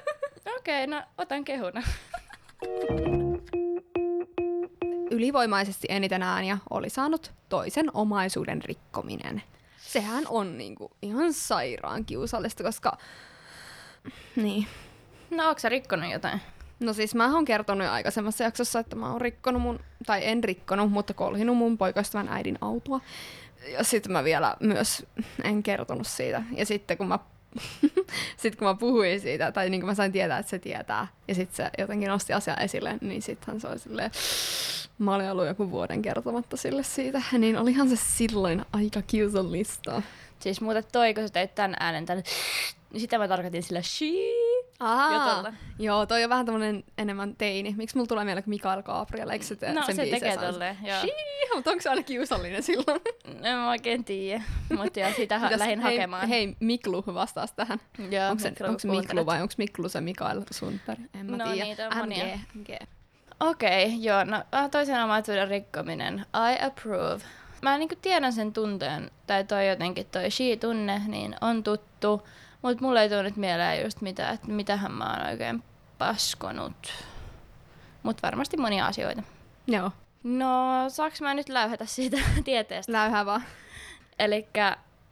okei, 0.57 0.83
okay, 0.83 0.87
no 0.87 1.03
otan 1.17 1.43
kehuna. 1.43 1.83
Ylivoimaisesti 5.11 5.87
eniten 5.89 6.23
ääniä 6.23 6.57
oli 6.69 6.89
saanut 6.89 7.31
toisen 7.49 7.89
omaisuuden 7.93 8.61
rikkominen. 8.61 9.43
Sehän 9.77 10.23
on 10.27 10.57
niinku 10.57 10.91
ihan 11.01 11.33
sairaan 11.33 12.05
kiusallista, 12.05 12.63
koska... 12.63 12.97
Niin. 14.35 14.67
No 15.31 15.49
onko 15.49 15.59
sä 15.59 15.69
rikkonut 15.69 16.11
jotain? 16.11 16.41
No 16.79 16.93
siis 16.93 17.15
mä 17.15 17.33
oon 17.33 17.45
kertonut 17.45 17.85
jo 17.85 17.91
aikaisemmassa 17.91 18.43
jaksossa, 18.43 18.79
että 18.79 18.95
mä 18.95 19.11
oon 19.11 19.21
rikkonut 19.21 19.61
mun, 19.61 19.79
tai 20.05 20.21
en 20.23 20.43
rikkonut, 20.43 20.91
mutta 20.91 21.13
kolhinut 21.13 21.57
mun 21.57 21.77
poikaystävän 21.77 22.27
äidin 22.27 22.57
autoa. 22.61 23.01
Ja 23.67 23.83
sitten 23.83 24.11
mä 24.11 24.23
vielä 24.23 24.55
myös 24.59 25.05
en 25.43 25.63
kertonut 25.63 26.07
siitä. 26.07 26.43
Ja 26.55 26.65
sitten 26.65 26.97
kun 26.97 27.07
mä, 27.07 27.19
sit 28.41 28.55
kun 28.55 28.67
mä 28.67 28.73
puhuin 28.73 29.21
siitä, 29.21 29.51
tai 29.51 29.69
niin 29.69 29.81
kuin 29.81 29.89
mä 29.89 29.95
sain 29.95 30.11
tietää, 30.11 30.37
että 30.37 30.49
se 30.49 30.59
tietää, 30.59 31.07
ja 31.27 31.35
sitten 31.35 31.55
se 31.55 31.71
jotenkin 31.77 32.09
nosti 32.09 32.33
asiaa 32.33 32.57
esille, 32.57 32.97
niin 33.01 33.21
sittenhän 33.21 33.61
se 33.61 33.67
oli 33.67 33.79
silleen, 33.79 34.11
mä 34.99 35.15
olin 35.15 35.31
ollut 35.31 35.47
joku 35.47 35.71
vuoden 35.71 36.01
kertomatta 36.01 36.57
sille 36.57 36.83
siitä, 36.83 37.21
niin 37.37 37.57
olihan 37.57 37.89
se 37.89 37.95
silloin 37.95 38.65
aika 38.73 39.01
kiusallista. 39.01 40.01
Siis 40.39 40.61
muuten 40.61 40.83
toi, 40.91 41.13
kun 41.13 41.27
sä 41.27 41.33
teit 41.33 41.55
tän 41.55 41.75
äänen 41.79 42.05
tänne, 42.05 42.23
niin 42.93 43.01
sitä 43.01 43.17
mä 43.17 43.27
tarkoitin 43.27 43.63
sillä 43.63 43.81
shii 43.81 44.60
jutulla. 45.13 45.53
Joo, 45.79 46.05
toi 46.05 46.23
on 46.23 46.29
vähän 46.29 46.45
tämmönen 46.45 46.83
enemmän 46.97 47.35
teini. 47.35 47.73
Miksi 47.77 47.95
mulla 47.97 48.07
tulee 48.07 48.25
mieleen 48.25 48.43
Mikael 48.47 48.81
Gabriel? 48.83 49.29
Eikö 49.29 49.45
se, 49.45 49.55
te- 49.55 49.73
No 49.73 49.81
sen 49.85 49.95
se 49.95 50.05
tekee 50.05 50.37
tolleen, 50.37 50.77
joo. 50.83 50.99
Shii, 50.99 51.11
mutta 51.55 51.69
onko 51.71 51.81
se 51.81 51.89
aina 51.89 52.03
kiusallinen 52.03 52.63
silloin? 52.63 53.01
En 53.43 53.55
mä 53.57 53.69
oikein 53.69 54.03
tiedä, 54.03 54.43
mutta 54.77 54.99
joo, 54.99 55.11
sitä 55.15 55.39
ha- 55.39 55.49
lähdin 55.57 55.79
hei, 55.79 55.95
hakemaan. 55.97 56.27
Hei, 56.27 56.55
Miklu 56.59 57.03
vastaas 57.13 57.51
tähän. 57.51 57.79
Joo, 58.11 58.29
Onko 58.29 58.41
se, 58.43 58.49
Miklu, 58.49 58.91
Miklu 58.91 59.25
vai 59.25 59.41
onko 59.41 59.53
Miklu 59.57 59.89
se 59.89 60.01
Mikael 60.01 60.41
Sundberg? 60.51 60.99
En 61.19 61.25
mä 61.31 61.37
No, 61.37 61.45
tiedä. 61.51 61.63
niitä 61.65 61.87
on 61.87 61.97
monia. 61.97 62.25
MG. 62.53 62.69
Okei, 63.39 63.85
okay, 63.85 63.97
joo, 63.99 64.23
no 64.23 64.43
äh, 64.55 64.69
toisen 64.69 65.03
omaisuuden 65.03 65.47
rikkominen. 65.47 66.25
I 66.35 66.65
approve. 66.65 67.21
Mä 67.61 67.77
niinku 67.77 67.95
tiedän 68.01 68.33
sen 68.33 68.53
tunteen, 68.53 69.11
tai 69.27 69.43
toi 69.43 69.69
jotenkin 69.69 70.05
toi 70.05 70.23
she-tunne, 70.31 71.01
niin 71.07 71.35
on 71.41 71.63
tuttu, 71.63 72.27
mutta 72.61 72.83
mulle 72.85 73.01
ei 73.01 73.09
tule 73.09 73.23
nyt 73.23 73.35
mieleen 73.37 73.83
just 73.83 74.01
mitä, 74.01 74.29
että 74.29 74.47
mitähän 74.47 74.91
mä 74.91 75.13
oon 75.17 75.27
oikein 75.29 75.63
paskonut. 75.97 76.93
Mutta 78.03 78.27
varmasti 78.27 78.57
monia 78.57 78.85
asioita. 78.85 79.23
Joo, 79.67 79.91
No, 80.23 80.55
saaks 80.89 81.21
mä 81.21 81.33
nyt 81.33 81.49
läyhätä 81.49 81.85
siitä 81.85 82.17
tieteestä? 82.43 82.91
läyhää 82.91 83.25
vaan. 83.25 83.43
Eli 84.19 84.47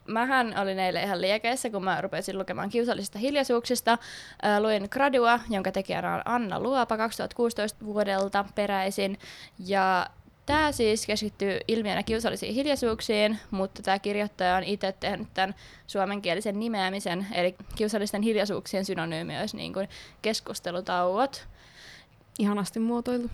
mähän 0.06 0.54
olin 0.58 0.78
eilen 0.78 1.04
ihan 1.04 1.20
liekeissä, 1.20 1.70
kun 1.70 1.84
mä 1.84 2.00
rupesin 2.00 2.38
lukemaan 2.38 2.68
kiusallisista 2.70 3.18
hiljaisuuksista. 3.18 3.98
Ää, 4.42 4.62
luin 4.62 4.88
Gradua, 4.90 5.40
jonka 5.48 5.72
tekijänä 5.72 6.14
on 6.14 6.22
Anna 6.24 6.60
Luopa 6.60 6.96
2016 6.96 7.84
vuodelta 7.84 8.44
peräisin. 8.54 9.18
Ja 9.58 10.06
Tämä 10.50 10.72
siis 10.72 11.06
keskittyy 11.06 11.58
ilmiönä 11.68 12.02
kiusallisiin 12.02 12.54
hiljaisuuksiin, 12.54 13.38
mutta 13.50 13.82
tämä 13.82 13.98
kirjoittaja 13.98 14.56
on 14.56 14.64
itse 14.64 14.92
tehnyt 15.00 15.28
tämän 15.34 15.54
suomenkielisen 15.86 16.60
nimeämisen, 16.60 17.26
eli 17.32 17.54
kiusallisten 17.76 18.22
hiljaisuuksien 18.22 18.84
synonyymi 18.84 19.40
olisi 19.40 19.56
niin 19.56 19.72
kuin 19.72 19.88
keskustelutauot. 20.22 21.46
Ihanasti 22.38 22.80
muotoiltu. 22.80 23.30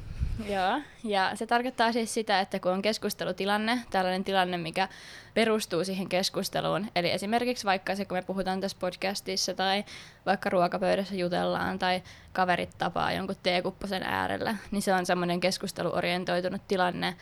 Joo, 0.48 0.80
ja 1.04 1.30
se 1.34 1.46
tarkoittaa 1.46 1.92
siis 1.92 2.14
sitä, 2.14 2.40
että 2.40 2.60
kun 2.60 2.72
on 2.72 2.82
keskustelutilanne, 2.82 3.80
tällainen 3.90 4.24
tilanne, 4.24 4.56
mikä 4.56 4.88
perustuu 5.34 5.84
siihen 5.84 6.08
keskusteluun, 6.08 6.86
eli 6.96 7.10
esimerkiksi 7.10 7.64
vaikka 7.64 7.96
se, 7.96 8.04
kun 8.04 8.18
me 8.18 8.22
puhutaan 8.22 8.60
tässä 8.60 8.76
podcastissa 8.80 9.54
tai 9.54 9.84
vaikka 10.26 10.50
ruokapöydässä 10.50 11.14
jutellaan 11.14 11.78
tai 11.78 12.02
kaverit 12.32 12.70
tapaa 12.78 13.12
jonkun 13.12 13.36
teekupposen 13.42 14.02
äärellä, 14.02 14.56
niin 14.70 14.82
se 14.82 14.94
on 14.94 15.06
semmoinen 15.06 15.40
keskusteluorientoitunut 15.40 16.62
tilanne, 16.68 17.16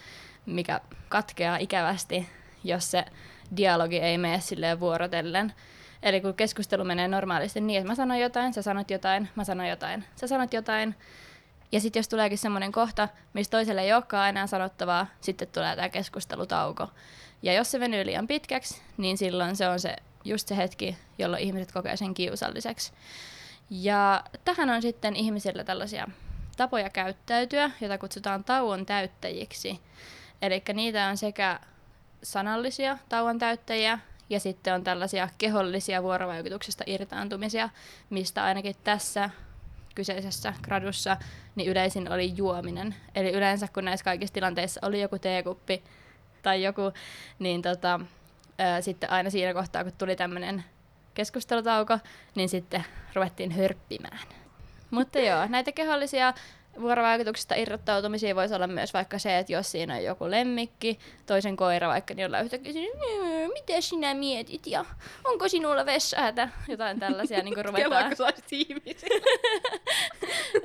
mikä 0.46 0.80
katkeaa 1.08 1.56
ikävästi, 1.56 2.28
jos 2.64 2.90
se 2.90 3.04
dialogi 3.56 3.98
ei 3.98 4.18
mene 4.18 4.40
silleen 4.40 4.80
vuorotellen. 4.80 5.52
Eli 6.02 6.20
kun 6.20 6.34
keskustelu 6.34 6.84
menee 6.84 7.08
normaalisti 7.08 7.60
niin, 7.60 7.78
että 7.78 7.88
mä 7.88 7.94
sanon 7.94 8.20
jotain, 8.20 8.54
sä 8.54 8.62
sanot 8.62 8.90
jotain, 8.90 9.28
mä 9.34 9.44
sanon 9.44 9.68
jotain, 9.68 10.04
sä 10.16 10.26
sanot 10.26 10.52
jotain, 10.52 10.94
ja 11.74 11.80
sitten 11.80 12.00
jos 12.00 12.08
tuleekin 12.08 12.38
semmoinen 12.38 12.72
kohta, 12.72 13.08
missä 13.32 13.50
toiselle 13.50 13.82
ei 13.82 13.92
olekaan 13.92 14.28
enää 14.28 14.46
sanottavaa, 14.46 15.06
sitten 15.20 15.48
tulee 15.48 15.76
tämä 15.76 15.88
keskustelutauko. 15.88 16.88
Ja 17.42 17.52
jos 17.52 17.70
se 17.70 17.80
venyy 17.80 18.06
liian 18.06 18.26
pitkäksi, 18.26 18.82
niin 18.96 19.18
silloin 19.18 19.56
se 19.56 19.68
on 19.68 19.80
se, 19.80 19.96
just 20.24 20.48
se 20.48 20.56
hetki, 20.56 20.96
jolloin 21.18 21.42
ihmiset 21.42 21.72
kokee 21.72 21.96
sen 21.96 22.14
kiusalliseksi. 22.14 22.92
Ja 23.70 24.24
tähän 24.44 24.70
on 24.70 24.82
sitten 24.82 25.16
ihmisillä 25.16 25.64
tällaisia 25.64 26.08
tapoja 26.56 26.90
käyttäytyä, 26.90 27.70
joita 27.80 27.98
kutsutaan 27.98 28.44
tauon 28.44 28.86
täyttäjiksi. 28.86 29.80
Eli 30.42 30.62
niitä 30.74 31.08
on 31.08 31.16
sekä 31.16 31.60
sanallisia 32.22 32.98
tauon 33.08 33.38
täyttäjiä, 33.38 33.98
ja 34.30 34.40
sitten 34.40 34.74
on 34.74 34.84
tällaisia 34.84 35.28
kehollisia 35.38 36.02
vuorovaikutuksesta 36.02 36.84
irtaantumisia, 36.86 37.68
mistä 38.10 38.44
ainakin 38.44 38.76
tässä 38.84 39.30
kyseisessä 39.94 40.54
gradussa 40.62 41.16
niin 41.54 41.70
yleisin 41.70 42.12
oli 42.12 42.36
juominen. 42.36 42.94
Eli 43.14 43.32
yleensä 43.32 43.68
kun 43.74 43.84
näissä 43.84 44.04
kaikissa 44.04 44.34
tilanteissa 44.34 44.80
oli 44.86 45.00
joku 45.00 45.18
teekuppi 45.18 45.82
tai 46.42 46.62
joku, 46.62 46.92
niin 47.38 47.62
tota, 47.62 48.00
ää, 48.58 48.80
sitten 48.80 49.10
aina 49.10 49.30
siinä 49.30 49.54
kohtaa, 49.54 49.84
kun 49.84 49.92
tuli 49.98 50.16
tämmöinen 50.16 50.64
keskustelutauko, 51.14 51.98
niin 52.34 52.48
sitten 52.48 52.84
ruvettiin 53.14 53.50
hörppimään. 53.50 54.18
Mutta 54.90 55.18
joo, 55.18 55.46
näitä 55.46 55.72
kehollisia 55.72 56.34
vuorovaikutuksista 56.80 57.54
irrottautumisia 57.54 58.34
voisi 58.34 58.54
olla 58.54 58.66
myös 58.66 58.94
vaikka 58.94 59.18
se, 59.18 59.38
että 59.38 59.52
jos 59.52 59.70
siinä 59.70 59.94
on 59.94 60.04
joku 60.04 60.30
lemmikki, 60.30 60.98
toisen 61.26 61.56
koira 61.56 61.88
vaikka, 61.88 62.14
niin 62.14 62.26
ollaan 62.26 62.44
yhtäkkiä 62.44 62.72
siinä, 62.72 62.94
"Mm, 62.94 63.52
mitä 63.52 63.80
sinä 63.80 64.14
mietit 64.14 64.66
ja 64.66 64.84
onko 65.24 65.48
sinulla 65.48 65.86
vessahätä? 65.86 66.48
Jotain 66.68 67.00
tällaisia 67.00 67.42
niin 67.42 67.54
kuin 67.54 67.64
ruvetaan. 67.64 67.90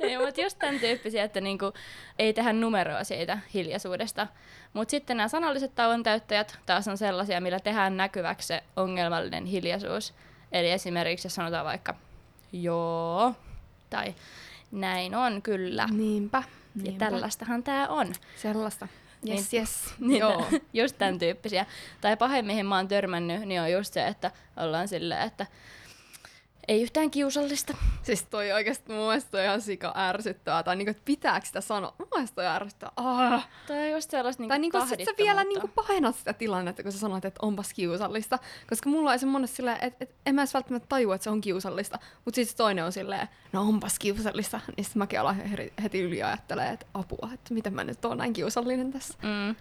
Ei, 0.00 0.18
mutta 0.18 0.40
just 0.40 0.58
tämän 0.58 0.80
tyyppisiä, 0.80 1.24
että 1.24 1.40
niinku, 1.40 1.72
ei 2.18 2.32
tehdä 2.32 2.52
numeroa 2.52 3.04
siitä 3.04 3.38
hiljaisuudesta. 3.54 4.26
Mutta 4.72 4.90
sitten 4.90 5.16
nämä 5.16 5.28
sanalliset 5.28 5.74
tauon 5.74 6.02
täyttäjät 6.02 6.58
taas 6.66 6.88
on 6.88 6.98
sellaisia, 6.98 7.40
millä 7.40 7.60
tehdään 7.60 7.96
näkyväksi 7.96 8.46
se 8.46 8.62
ongelmallinen 8.76 9.46
hiljaisuus. 9.46 10.14
Eli 10.52 10.70
esimerkiksi 10.70 11.26
jos 11.26 11.34
sanotaan 11.34 11.64
vaikka 11.64 11.94
joo 12.52 13.34
tai 13.90 14.14
näin 14.70 15.14
on 15.14 15.42
kyllä. 15.42 15.88
Niinpä. 15.92 16.42
Ja 16.76 16.82
niinpä. 16.82 17.04
tällaistahan 17.04 17.62
tämä 17.62 17.88
on. 17.88 18.12
Sellaista. 18.36 18.88
Yes, 19.28 19.52
Niin- 19.52 19.60
yes. 19.60 19.94
Niin, 19.98 20.20
Joo. 20.20 20.46
just 20.72 20.98
tämän 20.98 21.18
tyyppisiä. 21.18 21.66
Tai 22.00 22.16
pahin, 22.16 22.44
mihin 22.46 22.66
mä 22.66 22.76
oon 22.76 22.88
törmännyt, 22.88 23.40
niin 23.48 23.60
on 23.60 23.72
just 23.72 23.94
se, 23.94 24.06
että 24.06 24.30
ollaan 24.56 24.88
silleen, 24.88 25.22
että 25.22 25.46
ei 26.70 26.82
yhtään 26.82 27.10
kiusallista. 27.10 27.76
Siis 28.02 28.22
toi 28.22 28.52
oikeesti 28.52 28.92
mun 28.92 29.06
mielestä 29.06 29.30
toi 29.30 29.44
ihan 29.44 29.60
sika 29.60 29.92
ärsyttävää. 29.96 30.62
Tai 30.62 30.76
niinku, 30.76 30.90
että 30.90 31.02
pitääkö 31.04 31.46
sitä 31.46 31.60
sanoa? 31.60 31.94
Mun 31.98 32.08
mielestä 32.14 32.34
toi 32.34 32.46
ärsyttävää. 32.46 32.92
Ah. 32.96 33.48
Toi 33.66 33.76
on 33.76 33.90
just 33.90 34.10
sellaista 34.10 34.42
niinku 34.42 34.48
Tai 34.48 34.58
niinku 34.58 34.86
sit 34.86 35.04
sä 35.04 35.10
vielä 35.18 35.44
niinku 35.44 35.68
pahennat 35.68 36.16
sitä 36.16 36.32
tilannetta, 36.32 36.82
kun 36.82 36.92
sä 36.92 36.98
sanoit, 36.98 37.24
että 37.24 37.46
onpas 37.46 37.74
kiusallista. 37.74 38.38
Koska 38.68 38.90
mulla 38.90 39.10
on 39.10 39.18
se 39.18 39.26
monesti 39.26 39.56
silleen, 39.56 39.78
että 39.80 40.04
et, 40.04 40.14
en 40.26 40.34
mä 40.34 40.40
edes 40.40 40.54
välttämättä 40.54 40.86
tajua, 40.88 41.14
että 41.14 41.24
se 41.24 41.30
on 41.30 41.40
kiusallista. 41.40 41.98
Mutta 42.24 42.36
sitten 42.36 42.56
toinen 42.56 42.84
on 42.84 42.92
silleen, 42.92 43.28
no 43.52 43.62
onpas 43.62 43.98
kiusallista. 43.98 44.60
Niin 44.76 44.84
sitten 44.84 45.00
mäkin 45.00 45.20
alan 45.20 45.36
heti, 45.36 45.72
heti 45.82 46.00
yli 46.00 46.22
ajattelee, 46.22 46.70
että 46.70 46.86
apua, 46.94 47.28
että 47.34 47.54
miten 47.54 47.74
mä 47.74 47.84
nyt 47.84 48.04
oon 48.04 48.18
näin 48.18 48.32
kiusallinen 48.32 48.92
tässä. 48.92 49.14
Mm. 49.22 49.56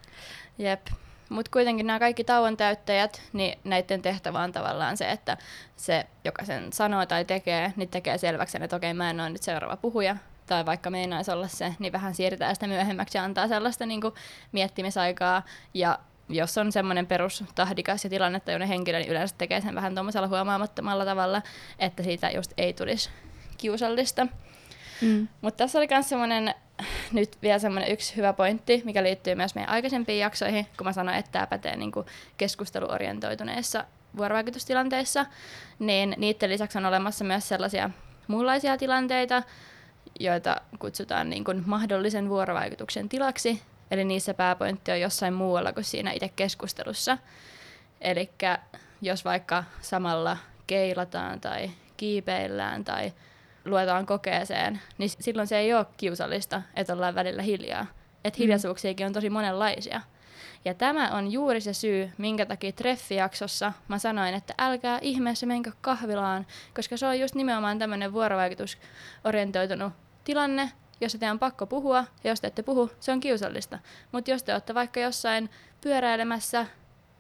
Jep. 0.57 0.87
Mutta 1.29 1.51
kuitenkin 1.51 1.87
nämä 1.87 1.99
kaikki 1.99 2.23
tauon 2.23 2.57
täyttäjät, 2.57 3.21
niin 3.33 3.59
näiden 3.63 4.01
tehtävä 4.01 4.39
on 4.39 4.51
tavallaan 4.51 4.97
se, 4.97 5.11
että 5.11 5.37
se, 5.75 6.05
joka 6.25 6.45
sen 6.45 6.73
sanoo 6.73 7.05
tai 7.05 7.25
tekee, 7.25 7.73
niin 7.75 7.89
tekee 7.89 8.17
selväksi 8.17 8.51
sen, 8.51 8.63
että 8.63 8.75
okei, 8.75 8.93
mä 8.93 9.09
en 9.09 9.19
ole 9.19 9.29
nyt 9.29 9.43
seuraava 9.43 9.77
puhuja, 9.77 10.15
tai 10.45 10.65
vaikka 10.65 10.89
meinaisi 10.89 11.31
olla 11.31 11.47
se, 11.47 11.75
niin 11.79 11.93
vähän 11.93 12.15
siirtää 12.15 12.53
sitä 12.53 12.67
myöhemmäksi 12.67 13.17
ja 13.17 13.23
antaa 13.23 13.47
sellaista 13.47 13.85
niin 13.85 14.01
kuin, 14.01 14.13
miettimisaikaa. 14.51 15.43
Ja 15.73 15.99
jos 16.29 16.57
on 16.57 16.71
semmoinen 16.71 17.07
perustahdikas 17.07 18.03
ja 18.03 18.09
tilannettajuinen 18.09 18.67
henkilö, 18.67 18.99
niin 18.99 19.09
yleensä 19.09 19.35
tekee 19.37 19.61
sen 19.61 19.75
vähän 19.75 19.93
tuommoisella 19.93 20.27
huomaamattomalla 20.27 21.05
tavalla, 21.05 21.41
että 21.79 22.03
siitä 22.03 22.29
just 22.29 22.53
ei 22.57 22.73
tulisi 22.73 23.09
kiusallista. 23.57 24.27
Mm. 25.01 25.27
Mutta 25.41 25.57
tässä 25.57 25.79
oli 25.79 25.87
myös 25.89 26.09
semmoinen, 26.09 26.55
nyt 27.11 27.37
vielä 27.41 27.59
semmoinen 27.59 27.91
yksi 27.91 28.15
hyvä 28.15 28.33
pointti, 28.33 28.81
mikä 28.85 29.03
liittyy 29.03 29.35
myös 29.35 29.55
meidän 29.55 29.73
aikaisempiin 29.73 30.19
jaksoihin, 30.19 30.67
kun 30.77 30.87
mä 30.87 30.93
sanoin, 30.93 31.17
että 31.17 31.31
tämä 31.31 31.47
pätee 31.47 31.75
niin 31.75 31.91
keskusteluorientoituneissa 32.37 33.85
vuorovaikutustilanteissa, 34.17 35.25
niin 35.79 36.15
niiden 36.17 36.49
lisäksi 36.49 36.77
on 36.77 36.85
olemassa 36.85 37.25
myös 37.25 37.47
sellaisia 37.47 37.89
muunlaisia 38.27 38.77
tilanteita, 38.77 39.43
joita 40.19 40.55
kutsutaan 40.79 41.29
niin 41.29 41.43
kuin 41.43 41.63
mahdollisen 41.65 42.29
vuorovaikutuksen 42.29 43.09
tilaksi, 43.09 43.61
eli 43.91 44.03
niissä 44.03 44.33
pääpointti 44.33 44.91
on 44.91 45.01
jossain 45.01 45.33
muualla 45.33 45.73
kuin 45.73 45.83
siinä 45.83 46.11
itse 46.11 46.29
keskustelussa. 46.29 47.17
Eli 48.01 48.29
jos 49.01 49.25
vaikka 49.25 49.63
samalla 49.81 50.37
keilataan 50.67 51.41
tai 51.41 51.71
kiipeillään 51.97 52.83
tai 52.83 53.13
luetaan 53.65 54.05
kokeeseen, 54.05 54.81
niin 54.97 55.09
silloin 55.09 55.47
se 55.47 55.57
ei 55.57 55.73
ole 55.73 55.85
kiusallista, 55.97 56.61
että 56.75 56.93
ollaan 56.93 57.15
välillä 57.15 57.41
hiljaa. 57.41 57.85
Että 58.23 58.37
hiljaisuuksiakin 58.37 59.05
on 59.05 59.13
tosi 59.13 59.29
monenlaisia. 59.29 60.01
Ja 60.65 60.73
tämä 60.73 61.09
on 61.11 61.31
juuri 61.31 61.61
se 61.61 61.73
syy, 61.73 62.11
minkä 62.17 62.45
takia 62.45 62.71
treffijaksossa 62.71 63.73
mä 63.87 63.97
sanoin, 63.97 64.33
että 64.33 64.53
älkää 64.57 64.99
ihmeessä 65.01 65.45
menkö 65.45 65.71
kahvilaan, 65.81 66.47
koska 66.75 66.97
se 66.97 67.05
on 67.05 67.19
just 67.19 67.35
nimenomaan 67.35 67.79
tämmöinen 67.79 68.13
vuorovaikutusorientoitunut 68.13 69.93
tilanne, 70.23 70.71
jossa 71.01 71.17
te 71.17 71.31
on 71.31 71.39
pakko 71.39 71.65
puhua, 71.65 72.05
ja 72.23 72.29
jos 72.29 72.41
te 72.41 72.47
ette 72.47 72.63
puhu, 72.63 72.91
se 72.99 73.11
on 73.11 73.19
kiusallista. 73.19 73.79
Mutta 74.11 74.31
jos 74.31 74.43
te 74.43 74.53
olette 74.53 74.73
vaikka 74.73 74.99
jossain 74.99 75.49
pyöräilemässä, 75.81 76.65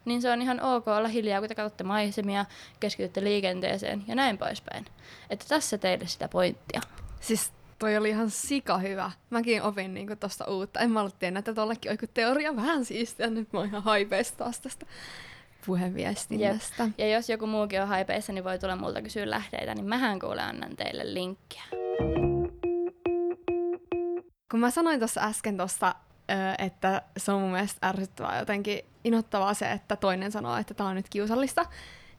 niin 0.09 0.21
se 0.21 0.31
on 0.31 0.41
ihan 0.41 0.61
ok 0.61 0.87
olla 0.87 1.07
hiljaa, 1.07 1.39
kun 1.39 1.49
te 1.49 1.55
katsotte 1.55 1.83
maisemia, 1.83 2.45
keskitytte 2.79 3.23
liikenteeseen 3.23 4.03
ja 4.07 4.15
näin 4.15 4.37
poispäin. 4.37 4.85
Että 5.29 5.45
tässä 5.49 5.77
teille 5.77 6.07
sitä 6.07 6.27
pointtia. 6.27 6.81
Siis 7.19 7.51
toi 7.79 7.97
oli 7.97 8.09
ihan 8.09 8.29
sika 8.29 8.77
hyvä. 8.77 9.11
Mäkin 9.29 9.61
opin 9.63 9.93
niinku 9.93 10.15
tosta 10.15 10.45
uutta. 10.45 10.79
En 10.79 10.91
mä 10.91 10.99
ollut 10.99 11.19
tiennyt, 11.19 11.39
että 11.39 11.53
tollekin 11.53 11.91
joku 11.91 12.05
teoria 12.13 12.55
vähän 12.55 12.85
siistiä. 12.85 13.27
Nyt 13.27 13.53
mä 13.53 13.59
oon 13.59 13.67
ihan 13.67 13.83
haipeissa 13.83 14.37
taas 14.37 14.59
tästä 14.59 14.85
puheviestinnästä. 15.65 16.89
Ja 16.97 17.09
jos 17.09 17.29
joku 17.29 17.47
muukin 17.47 17.81
on 17.81 17.87
haipeissa, 17.87 18.33
niin 18.33 18.43
voi 18.43 18.59
tulla 18.59 18.75
multa 18.75 19.01
kysyä 19.01 19.29
lähteitä, 19.29 19.75
niin 19.75 19.85
mähän 19.85 20.19
kuule 20.19 20.41
annan 20.41 20.75
teille 20.75 21.13
linkkiä. 21.13 21.63
Kun 24.51 24.59
mä 24.59 24.71
sanoin 24.71 24.99
tuossa 24.99 25.21
äsken 25.21 25.57
tuosta, 25.57 25.95
että 26.57 27.01
se 27.17 27.31
on 27.31 27.41
mun 27.41 27.51
mielestä 27.51 27.87
ärsyttävää 27.87 28.39
jotenkin 28.39 28.79
inottavaa 29.03 29.53
se, 29.53 29.71
että 29.71 29.95
toinen 29.95 30.31
sanoo, 30.31 30.57
että 30.57 30.73
tämä 30.73 30.89
on 30.89 30.95
nyt 30.95 31.09
kiusallista, 31.09 31.65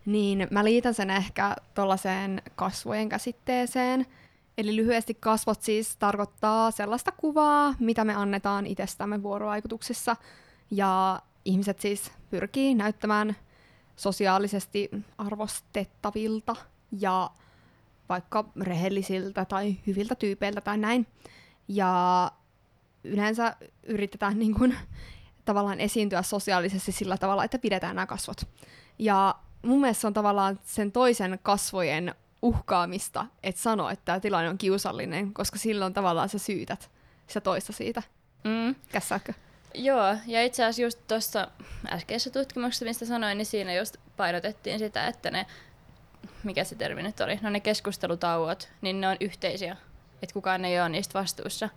niin 0.07 0.49
mä 0.51 0.65
liitän 0.65 0.95
sen 0.95 1.11
ehkä 1.11 1.57
tuollaiseen 1.75 2.43
kasvojen 2.57 3.09
käsitteeseen. 3.09 4.07
Eli 4.59 4.77
lyhyesti 4.77 5.15
kasvot 5.15 5.63
siis 5.63 5.97
tarkoittaa 5.97 6.71
sellaista 6.71 7.13
kuvaa, 7.13 7.75
mitä 7.79 8.05
me 8.05 8.15
annetaan 8.15 8.67
itsestämme 8.67 9.23
vuorovaikutuksissa. 9.23 10.17
Ja 10.71 11.23
ihmiset 11.45 11.81
siis 11.81 12.13
pyrkii 12.31 12.75
näyttämään 12.75 13.37
sosiaalisesti 13.97 14.91
arvostettavilta 15.19 16.57
ja 16.93 17.31
vaikka 18.09 18.45
rehellisiltä 18.61 19.45
tai 19.45 19.77
hyviltä 19.87 20.15
tyypeiltä 20.15 20.61
tai 20.61 20.79
näin. 20.79 21.07
Ja 21.69 22.33
yleensä 23.05 23.57
yritetään 23.83 24.39
niin 24.39 24.55
kuin, 24.55 24.77
tavallaan 25.51 25.81
esiintyä 25.81 26.23
sosiaalisesti 26.23 26.93
sillä 26.93 27.17
tavalla, 27.17 27.45
että 27.45 27.59
pidetään 27.59 27.97
nämä 27.97 28.07
kasvot. 28.07 28.41
Ja 28.99 29.35
mun 29.63 29.81
mielestä 29.81 30.01
se 30.01 30.07
on 30.07 30.15
tavallaan 30.15 30.61
sen 30.65 30.93
toisen 30.93 31.39
kasvojen 31.43 32.15
uhkaamista, 32.43 33.27
että 33.43 33.61
sano, 33.61 33.91
että 33.91 34.05
tämä 34.05 34.21
tilanne 34.21 34.51
on 34.51 34.59
kiusallinen, 34.59 35.35
koska 35.35 35.59
silloin 35.59 35.95
tavallaan 35.95 36.29
sä 36.29 36.39
syytät 36.39 36.91
sitä 37.27 37.41
toista 37.41 37.73
siitä. 37.73 38.03
Mm. 38.45 38.75
Kässääkö? 38.93 39.33
Joo, 39.75 40.17
ja 40.27 40.45
itse 40.45 40.65
asiassa 40.65 40.83
just 40.83 40.99
tuossa 41.09 41.49
äskeisessä 41.93 42.31
tutkimuksessa, 42.31 42.85
mistä 42.85 43.07
sanoin, 43.07 43.39
niin 43.39 43.47
siinä 43.47 43.75
just 43.75 43.97
painotettiin 44.17 44.79
sitä, 44.79 45.07
että 45.07 45.31
ne, 45.31 45.47
mikä 46.45 46.65
se 46.65 46.75
termi 46.75 47.03
nyt 47.03 47.21
oli, 47.21 47.39
no 47.43 47.51
ne 47.51 47.61
keskustelutauot, 47.61 48.69
niin 48.81 49.01
ne 49.01 49.09
on 49.09 49.17
yhteisiä, 49.21 49.77
että 50.23 50.33
kukaan 50.33 50.65
ei 50.65 50.81
ole 50.81 50.89
niistä 50.89 51.19
vastuussa. 51.19 51.69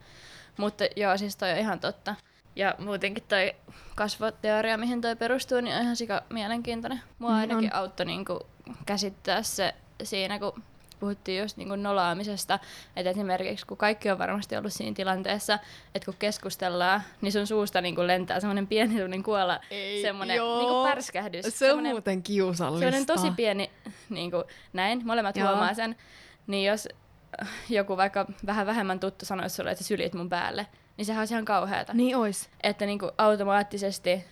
Mutta 0.58 0.84
joo, 0.96 1.18
siis 1.18 1.36
toi 1.36 1.52
on 1.52 1.58
ihan 1.58 1.80
totta. 1.80 2.16
Ja 2.56 2.76
muutenkin 2.80 3.24
toi 3.28 3.56
kasvoteoria, 3.96 4.78
mihin 4.78 5.02
toi 5.02 5.16
perustuu, 5.16 5.62
niin 5.62 5.76
on 5.76 5.82
ihan 5.82 5.96
sika 5.96 6.24
mielenkiintoinen. 6.30 7.02
Mua 7.20 7.30
niin 7.30 7.40
ainakin 7.40 7.74
on. 7.74 7.80
auttoi 7.80 8.06
niinku 8.06 8.40
käsittää 8.86 9.44
se 9.44 9.74
siinä, 10.04 10.40
kun 10.40 10.64
puhuttiin 11.00 11.42
just 11.42 11.58
niin 11.58 11.68
kuin 11.68 11.84
nolaamisesta, 11.84 12.60
että 12.96 13.10
esimerkiksi 13.10 13.66
kun 13.66 13.78
kaikki 13.78 14.12
on 14.12 14.20
varmasti 14.20 14.58
ollut 14.58 14.74
siinä 14.74 14.96
tilanteessa, 14.96 15.60
että 15.96 16.06
kun 16.06 16.16
keskustellaan, 16.20 17.02
niin 17.22 17.32
sun 17.32 17.48
suusta 17.48 17.82
niin 17.82 17.96
kuin 17.96 18.08
lentää 18.08 18.40
semmoinen 18.40 18.68
pieni 18.68 18.94
semmoinen 18.94 19.24
kuolla, 19.24 19.60
semmoinen 20.02 20.38
niin 20.38 20.68
kuin 20.68 20.90
pärskähdys. 20.90 21.46
Se 21.60 21.74
on 21.74 21.84
muuten 21.84 22.24
kiusallista. 22.24 22.80
Semmoinen 22.80 23.06
tosi 23.06 23.32
pieni, 23.32 23.72
niin 24.10 24.32
kuin 24.32 24.44
näin, 24.74 25.02
molemmat 25.06 25.38
Joo. 25.38 25.48
huomaa 25.48 25.74
sen. 25.74 25.96
Niin 26.48 26.68
jos 26.68 26.88
joku 27.70 27.98
vaikka 27.98 28.26
vähän 28.46 28.66
vähemmän 28.66 29.00
tuttu 29.00 29.26
sanoisi 29.26 29.56
sulle, 29.56 29.72
että 29.72 29.84
sä 29.84 29.96
mun 30.16 30.30
päälle, 30.30 30.68
niin 30.98 31.06
sehän 31.06 31.22
olisi 31.22 31.34
ihan 31.34 31.46
kauheata. 31.46 31.94
Niin 31.94 32.18
ois. 32.18 32.50
Että 32.64 32.86
niin 32.86 33.00
kuin 33.00 33.12
automaattisesti, 33.18 34.26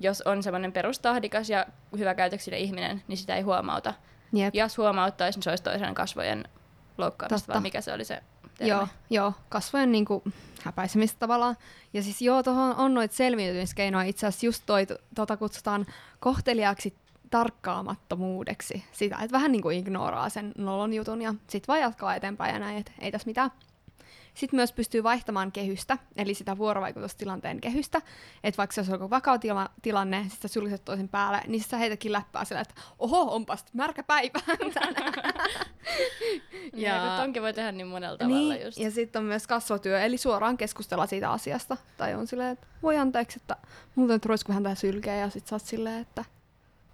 jos 0.00 0.22
on 0.22 0.42
semmoinen 0.42 0.72
perustahdikas 0.72 1.50
ja 1.50 1.66
hyväkäytöksinen 1.98 2.60
ihminen, 2.60 3.02
niin 3.08 3.16
sitä 3.16 3.36
ei 3.36 3.42
huomauta. 3.42 3.94
Jep. 4.32 4.54
Jos 4.54 4.78
huomauttaisi, 4.78 5.38
niin 5.38 5.44
se 5.44 5.50
olisi 5.50 5.62
toisen 5.62 5.94
kasvojen 5.94 6.44
loukkaamista, 6.98 7.52
vai 7.52 7.62
mikä 7.62 7.80
se 7.80 7.92
oli 7.92 8.04
se 8.04 8.22
termi? 8.58 8.70
Joo, 8.70 8.88
joo 9.10 9.32
kasvojen 9.48 9.92
niin 9.92 10.04
kuin, 10.04 10.22
häpäisemistä 10.62 11.18
tavallaan. 11.18 11.56
Ja 11.92 12.02
siis 12.02 12.22
joo, 12.22 12.42
tuohon 12.42 12.76
on 12.76 12.94
noita 12.94 13.14
selviytymiskeinoja. 13.14 14.04
Itse 14.04 14.26
asiassa 14.26 14.46
just 14.46 14.62
toi, 14.66 14.86
tota 15.14 15.36
kutsutaan 15.36 15.86
kohteliaaksi 16.20 16.96
tarkkaamattomuudeksi. 17.30 18.84
Sitä, 18.92 19.16
että 19.16 19.32
vähän 19.32 19.52
niin 19.52 19.62
kuin 19.62 19.78
ignoraa 19.78 20.28
sen 20.28 20.52
nolon 20.58 20.94
jutun 20.94 21.22
ja 21.22 21.34
sitten 21.46 21.68
vaan 21.68 21.80
jatkaa 21.80 22.14
eteenpäin 22.14 22.52
ja 22.52 22.58
näin, 22.58 22.78
että 22.78 22.92
ei 22.98 23.12
tässä 23.12 23.26
mitään. 23.26 23.50
Sitten 24.38 24.56
myös 24.56 24.72
pystyy 24.72 25.02
vaihtamaan 25.02 25.52
kehystä, 25.52 25.98
eli 26.16 26.34
sitä 26.34 26.58
vuorovaikutustilanteen 26.58 27.60
kehystä. 27.60 28.02
Että 28.44 28.58
vaikka 28.58 28.74
se 28.74 28.80
olisi 28.80 28.92
joku 28.92 29.10
vakava 29.10 29.36
tila- 29.36 29.70
tilanne, 29.82 30.26
sitten 30.28 30.50
sä 30.50 30.78
toisen 30.84 31.08
päälle, 31.08 31.40
niin 31.46 31.62
sä 31.62 31.76
heitäkin 31.76 32.12
läppää 32.12 32.44
sillä, 32.44 32.60
että 32.60 32.74
oho, 32.98 33.34
onpas 33.34 33.64
märkä 33.72 34.02
päivä. 34.02 34.40
Ja, 36.72 36.94
ja 36.94 37.16
tonkin 37.16 37.42
voi 37.42 37.52
tehdä 37.52 37.72
niin 37.72 37.86
monella 37.86 38.18
tavalla 38.18 38.54
niin, 38.54 38.64
just. 38.64 38.78
Ja 38.78 38.90
sitten 38.90 39.20
on 39.20 39.26
myös 39.26 39.46
kasvotyö, 39.46 40.02
eli 40.02 40.18
suoraan 40.18 40.56
keskustella 40.56 41.06
siitä 41.06 41.30
asiasta. 41.30 41.76
Tai 41.96 42.14
on 42.14 42.26
silleen, 42.26 42.50
että 42.50 42.66
voi 42.82 42.98
anteeksi, 42.98 43.38
että 43.42 43.56
mulla 43.94 44.12
nyt 44.12 44.26
roisku 44.26 44.48
vähän 44.48 44.62
tää 44.62 44.74
sylkeä, 44.74 45.16
ja 45.16 45.30
sitten 45.30 45.48
sä 45.48 45.54
oot 45.54 45.62
silleen, 45.62 46.00
että 46.00 46.24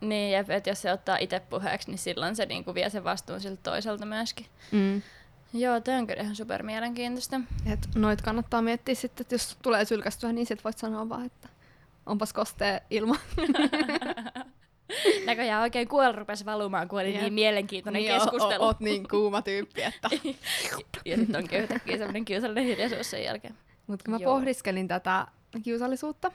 niin, 0.01 0.39
että 0.49 0.71
jos 0.71 0.83
se 0.83 0.93
ottaa 0.93 1.17
itse 1.17 1.41
puheeksi, 1.41 1.91
niin 1.91 1.99
silloin 1.99 2.37
se 2.37 2.47
niinku 2.47 2.75
vie 2.75 2.91
sen 2.91 3.05
vastuun 3.05 3.41
siltä 3.41 3.61
toiselta 3.63 4.07
myöskin. 4.07 4.47
Mm. 4.73 5.03
Joo, 5.55 5.81
tämä 5.81 5.99
on 5.99 6.07
kyllä 6.07 6.23
ihan 6.23 6.37
super 6.37 6.63
mielenkiintoista. 6.63 7.41
Et 7.73 7.89
noit 7.95 8.23
kannattaa 8.23 8.63
miettiä 8.63 8.95
sitten, 8.95 9.25
että 9.25 9.35
jos 9.35 9.57
tulee 9.63 9.85
sylkästyä, 9.85 10.33
niin 10.33 10.47
sit 10.47 10.65
voit 10.65 10.79
sanoa 10.79 11.09
vaan, 11.09 11.27
että 11.27 11.49
onpas 12.07 12.33
kostee 12.33 12.83
ilma. 12.91 13.17
Näköjään 15.27 15.63
oikein 15.63 15.89
kuolla 15.89 16.13
rupesi 16.13 16.45
valumaan, 16.45 16.89
kun 16.89 17.01
oli 17.01 17.13
niin 17.13 17.35
mielenkiintoinen 17.35 18.03
niin, 18.03 18.15
keskustelu. 18.15 18.63
O- 18.63 18.67
oot 18.67 18.81
niin 18.81 19.09
kuuma 19.09 19.43
tyyppi, 19.43 19.83
että... 19.83 20.09
ja 21.05 21.17
sitten 21.17 21.37
onkin 21.37 21.61
yhtäkkiä 21.61 21.97
sellainen 21.97 22.25
kiusallinen 22.25 22.65
hiljaisuus 22.65 23.11
sen 23.11 23.25
jälkeen. 23.25 23.55
Mutta 23.87 24.05
kun 24.05 24.15
mä 24.15 24.19
Joo. 24.21 24.35
pohdiskelin 24.35 24.89
tätä 24.89 25.27
kiusallisuutta, 25.63 26.33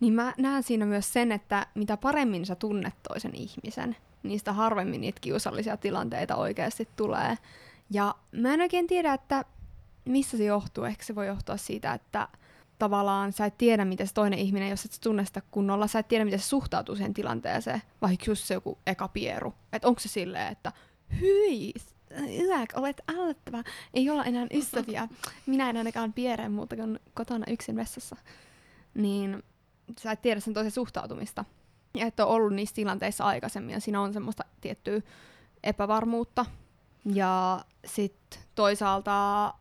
niin 0.00 0.12
mä 0.12 0.34
näen 0.38 0.62
siinä 0.62 0.86
myös 0.86 1.12
sen, 1.12 1.32
että 1.32 1.66
mitä 1.74 1.96
paremmin 1.96 2.46
sä 2.46 2.54
tunnet 2.54 2.94
toisen 3.08 3.34
ihmisen, 3.34 3.96
niistä 4.22 4.52
harvemmin 4.52 5.00
niitä 5.00 5.20
kiusallisia 5.20 5.76
tilanteita 5.76 6.36
oikeasti 6.36 6.88
tulee. 6.96 7.38
Ja 7.90 8.14
mä 8.32 8.54
en 8.54 8.60
oikein 8.60 8.86
tiedä, 8.86 9.14
että 9.14 9.44
missä 10.04 10.36
se 10.36 10.44
johtuu. 10.44 10.84
Ehkä 10.84 11.04
se 11.04 11.14
voi 11.14 11.26
johtua 11.26 11.56
siitä, 11.56 11.94
että 11.94 12.28
tavallaan 12.78 13.32
sä 13.32 13.46
et 13.46 13.58
tiedä, 13.58 13.84
miten 13.84 14.06
se 14.06 14.14
toinen 14.14 14.38
ihminen, 14.38 14.70
jos 14.70 14.84
et 14.84 14.98
tunne 15.02 15.24
sitä 15.24 15.42
kunnolla, 15.50 15.86
sä 15.86 15.98
et 15.98 16.08
tiedä, 16.08 16.24
miten 16.24 16.40
se 16.40 16.48
suhtautuu 16.48 16.96
siihen 16.96 17.14
tilanteeseen. 17.14 17.82
Vaikka 18.02 18.24
just 18.28 18.44
se 18.44 18.54
joku 18.54 18.78
eka 18.86 19.08
pieru. 19.08 19.54
Että 19.72 19.88
onko 19.88 20.00
se 20.00 20.08
silleen, 20.08 20.52
että 20.52 20.72
hyi, 21.20 21.72
Yäk, 22.48 22.72
olet 22.76 23.00
älyttävä. 23.08 23.64
Ei 23.94 24.10
olla 24.10 24.24
enää 24.24 24.46
ystäviä. 24.54 25.08
Minä 25.46 25.70
en 25.70 25.76
ainakaan 25.76 26.12
piere 26.12 26.48
muuta 26.48 26.76
kuin 26.76 27.00
kotona 27.14 27.44
yksin 27.48 27.76
vessassa. 27.76 28.16
Niin 28.94 29.42
sä 30.00 30.12
et 30.12 30.22
tiedä 30.22 30.40
sen 30.40 30.54
toisen 30.54 30.70
suhtautumista. 30.70 31.44
Ja 31.94 32.06
et 32.06 32.20
ole 32.20 32.32
ollut 32.32 32.52
niissä 32.52 32.74
tilanteissa 32.74 33.24
aikaisemmin, 33.24 33.72
ja 33.72 33.80
siinä 33.80 34.00
on 34.00 34.12
semmoista 34.12 34.44
tiettyä 34.60 35.00
epävarmuutta. 35.62 36.46
Ja 37.04 37.64
sitten 37.84 38.40
toisaalta 38.54 39.54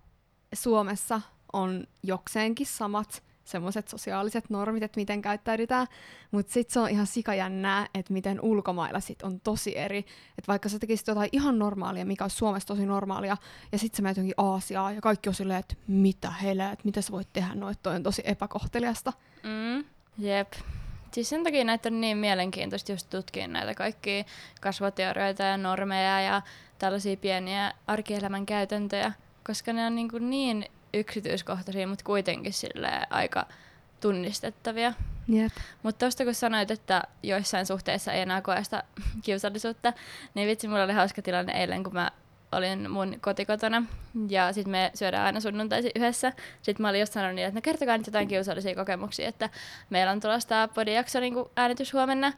Suomessa 0.53 1.21
on 1.53 1.87
jokseenkin 2.03 2.67
samat 2.67 3.23
semmoiset 3.43 3.87
sosiaaliset 3.87 4.49
normit, 4.49 4.83
että 4.83 4.99
miten 4.99 5.21
käyttäydytään, 5.21 5.87
mutta 6.31 6.53
sitten 6.53 6.73
se 6.73 6.79
on 6.79 6.89
ihan 6.89 7.07
sikajännää, 7.07 7.87
että 7.93 8.13
miten 8.13 8.41
ulkomailla 8.41 8.99
sit 8.99 9.21
on 9.21 9.39
tosi 9.39 9.77
eri. 9.77 9.97
Että 10.37 10.47
vaikka 10.47 10.69
sä 10.69 10.79
tekisit 10.79 11.07
jotain 11.07 11.29
ihan 11.31 11.59
normaalia, 11.59 12.05
mikä 12.05 12.23
on 12.23 12.29
Suomessa 12.29 12.67
tosi 12.67 12.85
normaalia, 12.85 13.37
ja 13.71 13.77
sitten 13.77 13.97
sä 13.97 14.03
menet 14.03 14.17
jonkin 14.17 14.33
Aasiaan, 14.37 14.95
ja 14.95 15.01
kaikki 15.01 15.29
on 15.29 15.35
silleen, 15.35 15.59
että 15.59 15.75
mitä 15.87 16.31
hele, 16.31 16.65
että 16.65 16.85
mitä 16.85 17.01
sä 17.01 17.11
voit 17.11 17.33
tehdä 17.33 17.55
noin, 17.55 17.75
toi 17.83 17.95
on 17.95 18.03
tosi 18.03 18.21
epäkohteliasta. 18.25 19.13
Mm. 19.43 19.85
Jep. 20.17 20.53
Siis 21.11 21.29
sen 21.29 21.43
takia 21.43 21.63
näitä 21.63 21.89
on 21.89 22.01
niin 22.01 22.17
mielenkiintoista 22.17 22.91
just 22.91 23.09
tutkia 23.09 23.47
näitä 23.47 23.73
kaikkia 23.73 24.23
kasvoteorioita 24.61 25.43
ja 25.43 25.57
normeja 25.57 26.21
ja 26.21 26.41
tällaisia 26.83 27.17
pieniä 27.17 27.73
arkielämän 27.87 28.45
käytäntöjä, 28.45 29.11
koska 29.43 29.73
ne 29.73 29.85
on 29.85 29.95
niin, 29.95 30.09
kuin 30.09 30.29
niin 30.29 30.65
yksityiskohtaisia, 30.93 31.87
mutta 31.87 32.05
kuitenkin 32.05 32.53
aika 33.09 33.45
tunnistettavia. 33.99 34.93
Yep. 35.33 35.51
Mutta 35.83 35.99
tuosta 35.99 36.23
kun 36.23 36.33
sanoit, 36.33 36.71
että 36.71 37.03
joissain 37.23 37.65
suhteissa 37.65 38.13
ei 38.13 38.21
enää 38.21 38.41
koe 38.41 38.63
sitä 38.63 38.83
kiusallisuutta, 39.25 39.93
niin 40.33 40.47
vitsi, 40.47 40.67
mulla 40.67 40.83
oli 40.83 40.93
hauska 40.93 41.21
tilanne 41.21 41.53
eilen, 41.53 41.83
kun 41.83 41.93
mä 41.93 42.11
olin 42.51 42.91
mun 42.91 43.17
kotikotona 43.21 43.83
ja 44.29 44.53
sitten 44.53 44.71
me 44.71 44.91
syödään 44.93 45.25
aina 45.25 45.39
sunnuntaisin 45.39 45.91
yhdessä. 45.95 46.33
Sitten 46.61 46.83
mä 46.83 46.89
olin 46.89 46.99
just 46.99 47.13
sanonut 47.13 47.35
niin, 47.35 47.47
että 47.47 47.57
no 47.57 47.61
kertokaa 47.61 47.97
nyt 47.97 48.07
jotain 48.07 48.27
kiusallisia 48.27 48.75
kokemuksia, 48.75 49.27
että 49.27 49.49
meillä 49.89 50.11
on 50.11 50.19
tulossa 50.19 50.49
tämä 50.49 50.67
podijakso 50.67 51.19
niin 51.19 51.33
äänitys 51.55 51.93
huomenna. 51.93 52.33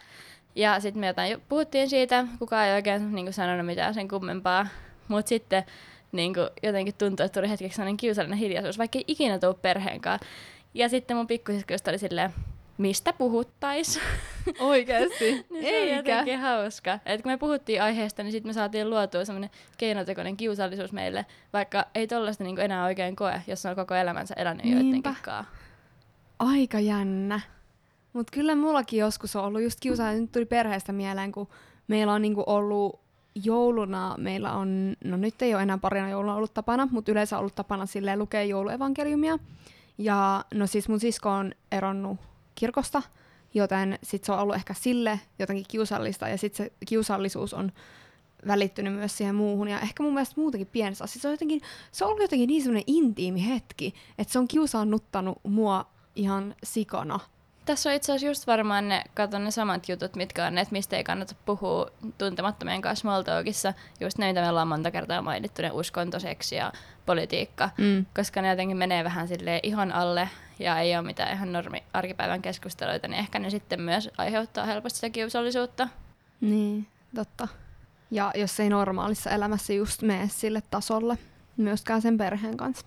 Ja 0.56 0.80
sitten 0.80 1.00
me 1.00 1.08
jotain 1.08 1.42
puhuttiin 1.50 1.90
siitä, 1.90 2.28
kukaan 2.40 2.66
ei 2.68 2.74
oikein 2.74 3.16
niin 3.16 3.26
kuin, 3.26 3.34
sanonut 3.34 3.66
mitään 3.66 3.94
sen 3.94 4.08
kummempaa. 4.08 4.68
Mutta 5.08 5.30
sitten 5.30 5.64
niin 6.12 6.34
kuin, 6.34 6.50
jotenkin 6.64 6.96
tuntui, 6.98 7.26
että 7.26 7.40
tuli 7.40 7.50
hetkeksi 7.50 7.76
sellainen 7.76 7.98
kiusallinen 7.98 8.40
hiljaisuus, 8.40 8.78
vaikka 8.78 9.00
ei 9.00 9.04
ikinä 9.08 9.40
tule 9.40 9.56
perheen 9.62 10.02
kanssa. 10.02 10.28
Ja 10.74 10.90
sitten 10.90 11.18
mun 11.18 11.28
pikkusiskoista 11.28 11.92
oli 11.92 11.98
silleen, 11.98 12.34
mistä 12.78 13.14
puhuttais. 13.14 14.00
Oikeesti? 14.60 15.46
niin 15.50 15.64
se 15.64 15.70
Eikä. 15.70 15.96
jotenkin 15.96 16.40
hauska. 16.40 17.00
Et 17.06 17.22
kun 17.22 17.32
me 17.32 17.38
puhuttiin 17.38 17.82
aiheesta, 17.82 18.24
niin 18.24 18.32
sitten 18.32 18.50
me 18.50 18.54
saatiin 18.54 18.90
luotua 18.90 19.26
semmoinen 19.26 19.50
keinotekoinen 19.78 20.38
kiusallisuus 20.38 20.92
meille, 20.92 21.26
vaikka 21.54 21.86
ei 21.96 22.08
tollaista 22.08 22.44
niinku 22.44 22.62
enää 22.62 22.86
oikein 22.86 23.16
koe, 23.16 23.42
jos 23.48 23.66
on 23.66 23.76
koko 23.76 23.96
elämänsä 23.96 24.34
elänyt 24.38 24.64
Niinpä. 24.64 24.82
joidenkin 24.84 25.16
kaa. 25.22 25.46
Aika 26.40 26.80
jännä. 26.80 27.42
Mutta 28.16 28.32
kyllä 28.32 28.56
mullakin 28.56 29.00
joskus 29.00 29.36
on 29.36 29.44
ollut 29.44 29.62
just 29.62 29.80
kiusaa. 29.80 30.14
Nyt 30.14 30.32
tuli 30.32 30.46
perheestä 30.46 30.92
mieleen, 30.92 31.32
kun 31.32 31.48
meillä 31.88 32.14
on 32.14 32.22
niinku 32.22 32.44
ollut 32.48 33.00
jouluna, 33.44 34.16
meillä 34.18 34.54
on, 34.54 34.96
no 35.04 35.18
nyt 35.18 35.42
ei 35.42 35.54
ole 35.54 35.64
enää 35.64 35.78
parina 35.78 36.10
jouluna 36.10 36.36
ollut 36.36 36.54
tapana, 36.54 36.88
mutta 36.92 37.12
yleensä 37.12 37.38
ollut 37.38 37.56
tapana 37.56 37.86
silleen 37.86 38.20
lukea 38.20 38.44
jouluevankeliumia. 38.44 39.40
Ja 39.98 40.46
no 40.54 40.68
siis 40.68 40.90
mun 40.90 41.00
sisko 41.00 41.30
on 41.30 41.52
eronnut 41.72 42.18
kirkosta, 42.56 43.02
joten 43.54 44.00
sit 44.04 44.24
se 44.24 44.32
on 44.32 44.40
ollut 44.40 44.56
ehkä 44.56 44.74
sille 44.74 45.20
jotenkin 45.40 45.66
kiusallista, 45.68 46.28
ja 46.28 46.38
sitten 46.38 46.66
se 46.66 46.72
kiusallisuus 46.88 47.54
on 47.54 47.72
välittynyt 48.48 48.94
myös 48.94 49.18
siihen 49.18 49.36
muuhun, 49.36 49.68
ja 49.68 49.80
ehkä 49.80 50.04
mun 50.04 50.14
mielestä 50.14 50.42
muutenkin 50.42 50.68
pienessä 50.68 51.04
asiassa. 51.04 51.22
Se 51.22 51.28
on, 51.28 51.34
jotenkin, 51.34 51.62
se 51.92 52.06
on 52.06 52.10
ollut 52.10 52.22
jotenkin 52.22 52.48
niin 52.48 52.62
semmoinen 52.62 52.84
intiimi 52.88 53.48
hetki, 53.48 53.94
että 54.18 54.34
se 54.34 54.40
on 54.40 54.48
kiusaannuttanut 54.48 55.38
mua 55.44 55.86
ihan 56.16 56.56
sikana. 56.64 57.20
Tässä 57.66 57.90
on 57.90 57.96
itse 57.96 58.12
asiassa 58.12 58.28
just 58.28 58.48
varmaan 58.48 58.90
ne, 58.90 59.04
katon 59.14 59.44
ne 59.44 59.52
samat 59.52 59.90
jutut, 59.90 60.16
mitkä 60.16 60.46
on 60.46 60.56
ne, 60.56 60.62
että 60.62 60.72
mistä 60.72 60.98
ei 60.98 61.04
kannata 61.04 61.36
puhua 61.46 61.92
tuntemattomien 62.18 62.82
kanssa 62.82 63.02
small 63.02 63.22
talkissa. 63.22 63.74
Just 64.00 64.18
ne, 64.18 64.28
mitä 64.28 64.42
me 64.42 64.50
ollaan 64.50 64.68
monta 64.68 64.92
kertaa 64.92 65.22
mainittu, 65.22 65.62
ne 65.62 65.72
uskonto, 65.72 66.20
seksi 66.20 66.56
ja 66.56 66.72
politiikka. 67.06 67.70
Mm. 67.78 68.06
Koska 68.16 68.42
ne 68.42 68.50
jotenkin 68.50 68.78
menee 68.78 69.04
vähän 69.04 69.28
sille 69.28 69.60
ihon 69.64 69.92
alle 69.92 70.30
ja 70.60 70.80
ei 70.80 70.98
ole 70.98 71.06
mitään 71.06 71.34
ihan 71.34 71.54
normi 71.54 71.84
arkipäivän 71.94 72.42
keskusteluita, 72.42 73.08
niin 73.08 73.20
ehkä 73.20 73.40
ne 73.40 73.50
sitten 73.50 73.82
myös 73.82 74.10
aiheuttaa 74.18 74.66
helposti 74.66 74.98
sitä 74.98 75.10
kiusallisuutta. 75.10 75.88
Niin, 76.42 76.88
totta. 77.16 77.48
Ja 78.12 78.32
jos 78.36 78.60
ei 78.60 78.70
normaalissa 78.70 79.30
elämässä 79.30 79.74
just 79.74 80.02
mene 80.02 80.28
sille 80.28 80.64
tasolle, 80.72 81.18
myöskään 81.58 82.02
sen 82.02 82.18
perheen 82.18 82.58
kanssa. 82.58 82.86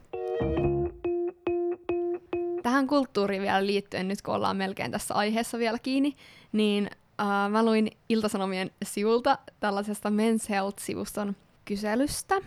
Tähän 2.78 2.86
kulttuuriin 2.86 3.42
vielä 3.42 3.66
liittyen, 3.66 4.08
nyt 4.08 4.22
kun 4.22 4.34
ollaan 4.34 4.56
melkein 4.56 4.90
tässä 4.90 5.14
aiheessa 5.14 5.58
vielä 5.58 5.78
kiinni, 5.78 6.16
niin 6.52 6.90
äh, 7.20 7.50
mä 7.50 7.64
luin 7.64 7.90
Iltasanomien 8.08 8.70
sivulta 8.84 9.38
tällaisesta 9.60 10.08
Men's 10.08 10.48
Health-sivuston 10.48 11.36
kyselystä, 11.64 12.40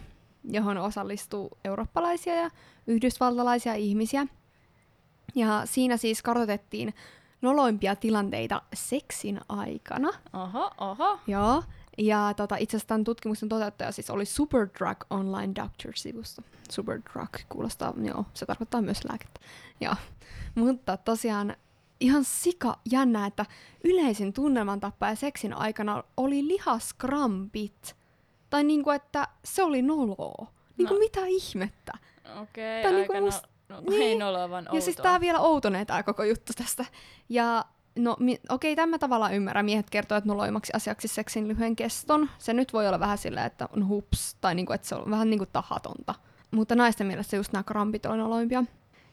johon 0.43 0.77
osallistuu 0.77 1.49
eurooppalaisia 1.65 2.35
ja 2.35 2.49
yhdysvaltalaisia 2.87 3.73
ihmisiä. 3.73 4.27
Ja 5.35 5.61
siinä 5.65 5.97
siis 5.97 6.21
kartoitettiin 6.21 6.93
noloimpia 7.41 7.95
tilanteita 7.95 8.61
seksin 8.73 9.39
aikana. 9.49 10.09
Oho, 10.33 10.71
oho. 10.77 11.19
Joo, 11.27 11.63
ja 12.01 12.33
tota, 12.37 12.55
itse 12.55 12.77
asiassa 12.77 12.87
tämän 12.87 13.03
tutkimuksen 13.03 13.49
toteuttaja 13.49 13.91
siis 13.91 14.09
oli 14.09 14.25
Superdrug 14.25 14.97
Online 15.09 15.53
Doctor-sivusto. 15.55 16.41
Superdrug 16.71 17.29
kuulostaa, 17.49 17.93
joo, 18.03 18.25
se 18.33 18.45
tarkoittaa 18.45 18.81
myös 18.81 18.99
lääkettä. 19.09 19.39
Joo. 19.81 19.95
Mutta 20.55 20.97
tosiaan 20.97 21.55
ihan 21.99 22.23
sika 22.23 22.79
jännä, 22.91 23.25
että 23.25 23.45
yleisin 23.83 24.33
tunnelman 24.33 24.79
tappaja 24.79 25.15
seksin 25.15 25.53
aikana 25.53 26.03
oli 26.17 26.47
lihaskrampit. 26.47 27.95
Tai 28.49 28.63
niinku, 28.63 28.89
että 28.89 29.27
se 29.45 29.63
oli 29.63 29.81
noloa. 29.81 30.47
Niinku 30.77 30.93
No. 30.93 30.99
mitä 30.99 31.21
ihmettä? 31.25 31.91
Okei, 32.41 32.81
okay, 32.81 32.93
niinku 32.93 33.13
aika 33.13 33.25
must- 33.27 33.47
no, 33.69 33.75
no, 33.75 33.83
niin. 33.89 34.01
ei 34.01 34.17
noloa, 34.17 34.49
vaan 34.49 34.67
Ja 34.71 34.81
siis 34.81 34.95
tää 34.95 35.19
vielä 35.19 35.39
outonee 35.39 35.85
tää 35.85 36.03
koko 36.03 36.23
juttu 36.23 36.53
tästä. 36.55 36.85
Ja 37.29 37.65
no 37.95 38.15
mi- 38.19 38.41
okei, 38.49 38.75
tämä 38.75 38.99
tavallaan 38.99 39.33
ymmärrän. 39.33 39.65
Miehet 39.65 39.89
kertoo, 39.89 40.17
että 40.17 40.27
noloimaksi 40.27 40.73
asiaksi 40.75 41.07
seksin 41.07 41.47
lyhyen 41.47 41.75
keston. 41.75 42.29
Se 42.37 42.53
nyt 42.53 42.73
voi 42.73 42.87
olla 42.87 42.99
vähän 42.99 43.17
silleen, 43.17 43.45
että 43.45 43.67
on 43.75 43.87
hups, 43.87 44.35
tai 44.41 44.55
niinku, 44.55 44.73
että 44.73 44.87
se 44.87 44.95
on 44.95 45.11
vähän 45.11 45.29
niinku 45.29 45.45
tahatonta. 45.45 46.15
Mutta 46.51 46.75
naisten 46.75 47.07
mielestä 47.07 47.35
just 47.35 47.53
nämä 47.53 47.63
krampit 47.63 48.05
on 48.05 48.19
noloimpia. 48.19 48.63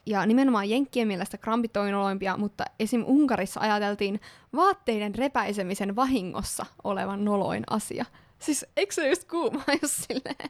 Ja 0.05 0.25
nimenomaan 0.25 0.69
Jenkkien 0.69 1.07
mielestä 1.07 1.37
krampit 1.37 1.77
on 1.77 1.91
noloimpia, 1.91 2.37
mutta 2.37 2.65
esim. 2.79 3.03
Unkarissa 3.07 3.59
ajateltiin 3.59 4.21
vaatteiden 4.55 5.15
repäisemisen 5.15 5.95
vahingossa 5.95 6.65
olevan 6.83 7.25
noloin 7.25 7.63
asia. 7.69 8.05
Siis 8.39 8.65
eikö 8.77 8.93
se 8.93 9.09
just 9.09 9.23
kuuma, 9.29 9.63
jos 9.81 9.97
silleen? 9.97 10.49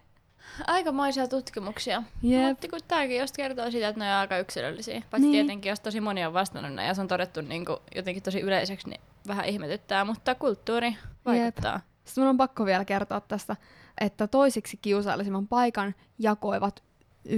Aikamoisia 0.67 1.27
tutkimuksia. 1.27 2.03
Jep. 2.21 2.41
Mutta 2.47 2.67
kun 2.67 2.79
tämäkin 2.87 3.19
just 3.19 3.35
kertoo 3.35 3.71
sitä, 3.71 3.87
että 3.87 3.99
ne 3.99 4.13
on 4.13 4.19
aika 4.19 4.37
yksilöllisiä. 4.37 5.03
Paitsi 5.11 5.29
Niin. 5.29 5.45
tietenkin, 5.45 5.69
jos 5.69 5.79
tosi 5.79 6.01
moni 6.01 6.25
on 6.25 6.33
vastannut 6.33 6.73
ne 6.73 6.85
ja 6.85 6.93
se 6.93 7.01
on 7.01 7.07
todettu 7.07 7.41
niin 7.41 7.65
kuin 7.65 7.77
jotenkin 7.95 8.23
tosi 8.23 8.39
yleiseksi, 8.39 8.89
niin 8.89 9.01
vähän 9.27 9.45
ihmetyttää, 9.45 10.05
mutta 10.05 10.35
kulttuuri 10.35 10.95
vaikuttaa. 11.25 11.79
Sitten 12.05 12.21
mun 12.21 12.29
on 12.29 12.37
pakko 12.37 12.65
vielä 12.65 12.85
kertoa 12.85 13.21
tästä, 13.21 13.55
että 14.01 14.27
toisiksi 14.27 14.77
kiusallisimman 14.77 15.47
paikan 15.47 15.95
jakoivat 16.19 16.83
11,3 17.29 17.33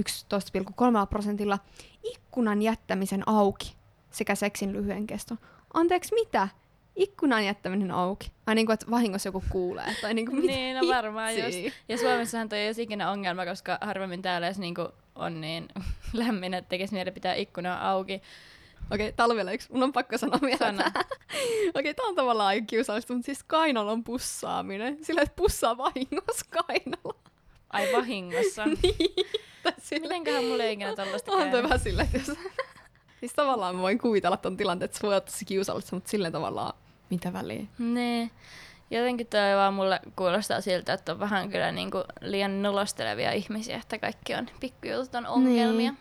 prosentilla 1.10 1.58
ikkunan 2.02 2.62
jättämisen 2.62 3.28
auki 3.28 3.76
sekä 4.10 4.34
seksin 4.34 4.72
lyhyen 4.72 5.06
keston. 5.06 5.38
Anteeksi, 5.74 6.14
mitä? 6.14 6.48
Ikkunan 6.96 7.44
jättäminen 7.44 7.90
auki. 7.90 8.32
Ai 8.46 8.54
niin 8.54 8.66
kuin, 8.66 8.74
että 8.74 8.90
vahingossa 8.90 9.28
joku 9.28 9.44
kuulee. 9.50 9.96
Tai 10.00 10.14
niin 10.14 10.26
kuin, 10.26 10.40
mitä 10.40 10.52
Niin, 10.52 10.76
no 10.76 10.88
varmaan 10.88 11.38
just. 11.38 11.76
Ja 11.88 11.98
Suomessahan 11.98 12.48
toi 12.48 12.58
ei 12.58 12.68
olisi 12.68 12.82
ikinä 12.82 13.10
ongelma, 13.10 13.46
koska 13.46 13.78
harvemmin 13.80 14.22
täällä 14.22 14.46
edes 14.46 14.58
niinku 14.58 14.88
on 15.14 15.40
niin 15.40 15.68
lämmin, 16.12 16.54
että 16.54 16.68
tekisi 16.68 16.94
mieli 16.94 17.10
pitää 17.10 17.34
ikkunaa 17.34 17.90
auki. 17.90 18.22
Okei, 18.90 19.14
on 19.18 19.36
vielä 19.36 19.52
yksi. 19.52 19.72
Mun 19.72 19.82
on 19.82 19.92
pakko 19.92 20.18
sanoa 20.18 20.38
vielä. 20.42 20.56
Sano. 20.56 20.82
Okei, 21.74 21.94
tää 21.94 22.06
on 22.06 22.14
tavallaan 22.14 22.48
aika 22.48 22.66
kiusallista, 22.66 23.12
mutta 23.12 23.26
siis 23.26 23.44
kainalon 23.44 24.04
pussaaminen. 24.04 25.04
Sillä, 25.04 25.22
että 25.22 25.36
pussaa 25.36 25.76
vahingossa 25.76 26.46
kainalo. 26.50 27.16
Ai 27.70 27.92
vahingossa. 27.92 28.66
niin. 28.82 29.14
Sillä, 29.78 30.02
Mitenköhän 30.02 30.44
mulle 30.44 30.64
ei 30.64 30.72
ikinä 30.72 30.96
tollaista 30.96 31.32
On 31.32 31.50
toi 31.50 31.62
vähän 31.62 31.80
silleen, 31.80 32.08
että 32.14 32.30
jos... 32.30 32.38
siis 33.20 33.32
tavallaan 33.32 33.76
mä 33.76 33.82
voin 33.82 33.98
kuvitella 33.98 34.36
ton 34.36 34.56
tilanteen, 34.56 34.84
että 34.84 34.98
se 34.98 35.02
voi 35.02 35.14
olla 35.14 35.20
tosi 35.20 35.44
kiusallista, 35.44 35.96
mutta 35.96 36.10
silleen 36.10 36.32
tavallaan 36.32 36.74
mitä 37.12 37.32
väliä. 37.32 37.66
Niin. 37.78 38.30
Jotenkin 38.90 39.26
toi 39.26 39.56
vaan 39.56 39.74
mulle 39.74 40.00
kuulostaa 40.16 40.60
siltä, 40.60 40.92
että 40.92 41.12
on 41.12 41.20
vähän 41.20 41.50
kyllä 41.50 41.72
niinku 41.72 42.04
liian 42.20 42.62
nolostelevia 42.62 43.32
ihmisiä, 43.32 43.76
että 43.76 43.98
kaikki 43.98 44.34
on 44.34 44.46
pikkujutut 44.60 45.14
on 45.14 45.26
ongelmia. 45.26 45.90
Niin. 45.90 45.98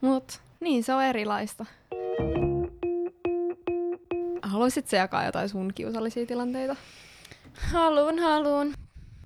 Mut 0.00 0.40
niin, 0.60 0.84
se 0.84 0.94
on 0.94 1.04
erilaista. 1.04 1.66
Haluaisit 4.42 4.88
sä 4.88 4.96
jakaa 4.96 5.24
jotain 5.24 5.48
sun 5.48 5.72
kiusallisia 5.74 6.26
tilanteita? 6.26 6.76
Haluun, 7.72 8.18
haluun. 8.18 8.74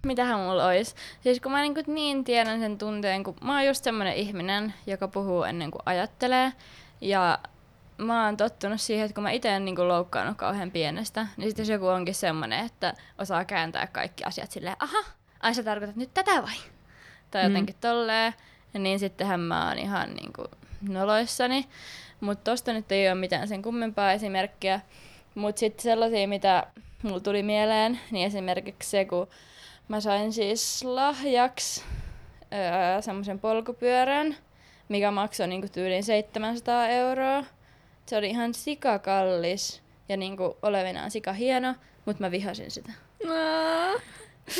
Mitähän 0.06 0.40
mulla 0.40 0.66
ois? 0.66 0.94
Siis 1.20 1.40
kun 1.40 1.52
mä 1.52 1.62
niin, 1.62 1.74
niin 1.86 2.24
tiedän 2.24 2.60
sen 2.60 2.78
tunteen, 2.78 3.24
kun 3.24 3.36
mä 3.44 3.54
oon 3.56 3.66
just 3.66 3.84
semmonen 3.84 4.14
ihminen, 4.14 4.74
joka 4.86 5.08
puhuu 5.08 5.42
ennen 5.42 5.70
kuin 5.70 5.82
ajattelee. 5.86 6.52
Ja 7.00 7.38
mä 7.98 8.24
oon 8.24 8.36
tottunut 8.36 8.80
siihen, 8.80 9.04
että 9.04 9.14
kun 9.14 9.22
mä 9.22 9.30
itse 9.30 9.48
en 9.48 9.64
niin 9.64 9.88
loukkaannut 9.88 10.36
kauhean 10.36 10.70
pienestä, 10.70 11.26
niin 11.36 11.50
sitten 11.50 11.62
jos 11.62 11.68
joku 11.68 11.86
onkin 11.86 12.14
semmonen, 12.14 12.66
että 12.66 12.94
osaa 13.18 13.44
kääntää 13.44 13.86
kaikki 13.86 14.24
asiat 14.24 14.50
silleen, 14.50 14.76
aha, 14.78 14.98
ai 15.40 15.54
sä 15.54 15.62
tarkoitat 15.62 15.96
nyt 15.96 16.14
tätä 16.14 16.42
vai? 16.42 16.56
Tai 17.30 17.42
Mm. 17.42 17.48
jotenkin 17.48 17.76
tolleen, 17.80 18.34
niin 18.78 18.98
sittenhän 18.98 19.40
mä 19.40 19.68
oon 19.68 19.78
ihan 19.78 20.14
niin 20.14 20.32
kuin 20.32 20.48
noloissani. 20.88 21.68
Mutta 22.20 22.50
tosta 22.50 22.72
nyt 22.72 22.92
ei 22.92 23.08
ole 23.08 23.14
mitään 23.14 23.48
sen 23.48 23.62
kummempaa 23.62 24.12
esimerkkiä. 24.12 24.80
Mutta 25.34 25.60
sitten 25.60 25.82
sellaisia, 25.82 26.28
mitä 26.28 26.66
mulla 27.02 27.20
tuli 27.20 27.42
mieleen, 27.42 28.00
niin 28.10 28.26
esimerkiksi 28.26 28.90
se, 28.90 29.04
kun 29.04 29.28
mä 29.88 30.00
sain 30.00 30.32
siis 30.32 30.84
lahjaksi 30.84 31.84
öö, 32.52 33.02
semmoisen 33.02 33.38
polkupyörän, 33.38 34.36
mikä 34.88 35.10
maksoi 35.10 35.46
niinku 35.48 35.68
tyyliin 35.72 36.04
700 36.04 36.86
euroa. 36.88 37.44
Se 38.08 38.16
oli 38.16 38.30
ihan 38.30 38.54
sikakallis 38.54 39.82
ja 40.08 40.16
niinku 40.16 40.56
olevinaan 40.62 41.10
sika 41.10 41.32
hieno, 41.32 41.74
mutta 42.04 42.22
mä 42.24 42.30
vihasin 42.30 42.70
sitä. 42.70 42.92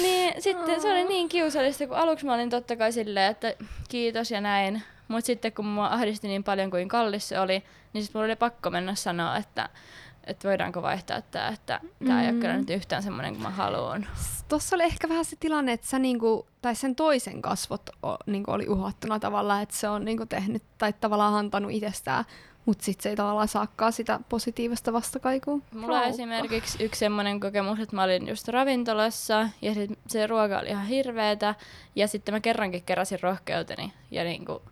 Niin, 0.03 0.43
sitten 0.43 0.81
se 0.83 0.91
oli 0.93 1.05
niin 1.05 1.29
kiusallista, 1.29 1.87
kun 1.87 1.97
aluksi 1.97 2.27
mä 2.27 2.35
olin 2.35 2.51
totta 2.51 2.77
kai 2.77 2.93
silleen, 2.93 3.31
että 3.31 3.55
kiitos 3.89 4.31
ja 4.31 4.41
näin. 4.41 4.83
Mutta 5.09 5.27
sitten 5.27 5.53
kun 5.53 5.65
mua 5.67 5.87
ahdisti 5.87 6.29
niin 6.29 6.45
paljon 6.45 6.71
kuin 6.71 6.89
kallis 6.89 7.29
se 7.29 7.41
oli, 7.41 7.63
niin 7.93 8.05
sitten 8.05 8.19
mulla 8.19 8.25
oli 8.27 8.37
pakko 8.37 8.71
mennä 8.71 8.95
sanoa, 8.95 9.37
että, 9.37 9.69
että 10.25 10.49
voidaanko 10.49 10.83
vaihtaa 10.83 11.23
tämä, 11.23 11.49
että 11.49 11.81
tämä 12.07 12.23
ei 12.23 12.31
ole 12.31 12.41
kyllä 12.41 12.55
Mm. 12.55 12.59
nyt 12.61 12.71
yhtään 12.71 13.03
semmoinen 13.03 13.33
kuin 13.33 13.43
mä 13.43 13.51
haluan. 13.51 14.07
Tuossa 14.49 14.77
oli 14.77 14.83
ehkä 14.83 15.09
vähän 15.09 15.25
se 15.25 15.37
tilanne, 15.41 15.73
että 15.73 15.87
sä 15.87 15.99
niinku, 15.99 16.47
tai 16.63 16.75
sen 16.75 16.95
toisen 16.97 17.43
kasvot 17.43 17.91
o, 18.07 18.17
niinku 18.27 18.51
oli 18.51 18.69
uhattuna 18.69 19.19
tavallaan, 19.19 19.63
että 19.63 19.77
se 19.77 19.89
on 19.89 20.05
niinku 20.05 20.27
tehnyt 20.27 20.63
tai 20.79 20.93
tavallaan 20.93 21.35
antanut 21.35 21.73
itsestään, 21.73 22.25
mutta 22.69 22.85
sitten 22.85 23.03
se 23.03 23.09
ei 23.09 23.17
tavallaan 23.17 23.49
saakaan 23.49 23.93
sitä 23.93 24.21
positiivista 24.29 24.93
vastakaikua. 24.93 25.59
Mulla 25.75 25.99
on 25.99 26.05
esimerkiksi 26.05 26.85
yksi 26.85 26.99
semmoinen 26.99 27.41
kokemus, 27.41 27.81
että 27.81 27.97
mä 27.97 28.03
olin 28.03 28.29
just 28.29 28.49
ravintolassa 28.49 29.49
ja 29.63 29.75
sit 29.75 29.91
se 30.07 30.27
ruoka 30.27 30.59
oli 30.59 30.69
ihan 30.69 30.87
hirveetä 30.87 31.55
ja 31.97 32.09
sitten 32.09 32.35
mä 32.35 32.41
kerrankin 32.41 32.83
keräsin 32.83 33.19
rohkeuteni 33.23 33.93
ja 34.11 34.25
niinku 34.25 34.63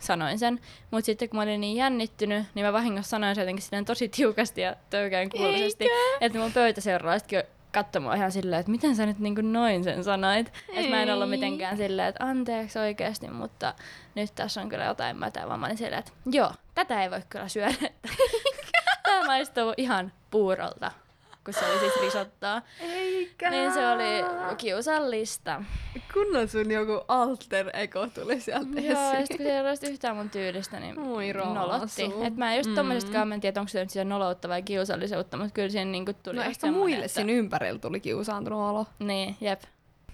sanoin 0.00 0.38
sen. 0.38 0.60
Mutta 0.90 1.06
sitten 1.06 1.28
kun 1.28 1.36
mä 1.36 1.42
olin 1.42 1.60
niin 1.60 1.76
jännittynyt, 1.76 2.44
niin 2.54 2.66
mä 2.66 2.72
vahingossa 2.72 3.10
sanoin 3.10 3.34
sen 3.34 3.42
jotenkin 3.42 3.84
tosi 3.84 4.08
tiukasti 4.08 4.60
ja 4.60 4.76
töykään 4.90 5.30
kuuloisesti. 5.30 5.86
Että 6.20 6.38
mun 6.38 6.52
pöytäseuraalaisetkin 6.52 7.42
katsoi 7.72 8.02
mua 8.02 8.14
ihan 8.14 8.32
silleen, 8.32 8.60
että 8.60 8.72
miten 8.72 8.96
sä 8.96 9.06
nyt 9.06 9.18
niin 9.18 9.34
kuin 9.34 9.52
noin 9.52 9.84
sen 9.84 10.04
sanoit. 10.04 10.52
Että 10.68 10.90
mä 10.90 11.02
en 11.02 11.14
ollut 11.14 11.30
mitenkään 11.30 11.76
silleen, 11.76 12.08
että 12.08 12.24
anteeksi 12.24 12.78
oikeasti, 12.78 13.30
mutta 13.30 13.74
nyt 14.14 14.34
tässä 14.34 14.60
on 14.60 14.68
kyllä 14.68 14.84
jotain 14.84 15.16
mätää. 15.16 15.48
Vaan 15.48 15.60
mä 15.60 15.66
olin 15.66 15.78
silleen, 15.78 15.98
että 15.98 16.12
joo, 16.26 16.52
tätä 16.74 17.02
ei 17.02 17.10
voi 17.10 17.22
kyllä 17.28 17.48
syödä. 17.48 17.74
Tämä 19.04 19.26
maistuu 19.26 19.74
ihan 19.76 20.12
puurolta, 20.30 20.92
kun 21.44 21.54
se 21.54 21.60
oli 21.70 21.78
siis 21.78 22.00
risottoa. 22.00 22.62
Eikä. 22.80 23.50
Niin 23.50 23.72
se 23.72 23.88
oli 23.88 24.24
kiusallista. 24.56 25.62
Kunnon 26.14 26.48
sun 26.48 26.70
joku 26.70 27.04
alter 27.08 27.70
ego 27.76 28.06
tuli 28.06 28.40
sieltä 28.40 28.80
Joo, 28.80 29.00
ja 29.00 29.12
esiin. 29.12 29.26
sit 29.26 29.36
kun 29.36 29.46
se 29.46 29.52
ei 29.54 29.60
ollut 29.60 29.82
yhtään 29.82 30.16
mun 30.16 30.30
tyylistä, 30.30 30.80
niin 30.80 30.98
Oi, 30.98 31.32
Raasu. 31.32 31.54
nolotti. 31.54 32.04
Et 32.26 32.36
mä 32.36 32.52
en 32.52 32.56
just 32.58 32.68
Mm. 32.70 32.74
tommosestakaan 32.76 33.28
mä 33.28 33.34
en 33.34 33.40
tiedä, 33.40 33.60
onko 33.60 33.68
se 33.68 33.80
nyt 33.80 33.90
sitä 33.90 34.04
noloutta 34.04 34.48
vai 34.48 34.62
kiusallisuutta, 34.62 35.36
mutta 35.36 35.52
kyllä 35.52 35.68
siihen 35.68 35.92
niinku 35.92 36.12
tuli 36.22 36.36
No 36.36 36.42
ehkä 36.42 36.66
muille 36.70 37.04
että... 37.04 37.14
siinä 37.14 37.32
ympärillä 37.32 37.78
tuli 37.78 38.00
kiusaantunut 38.00 38.60
olo. 38.70 38.86
Niin, 38.98 39.36
jep. 39.40 39.62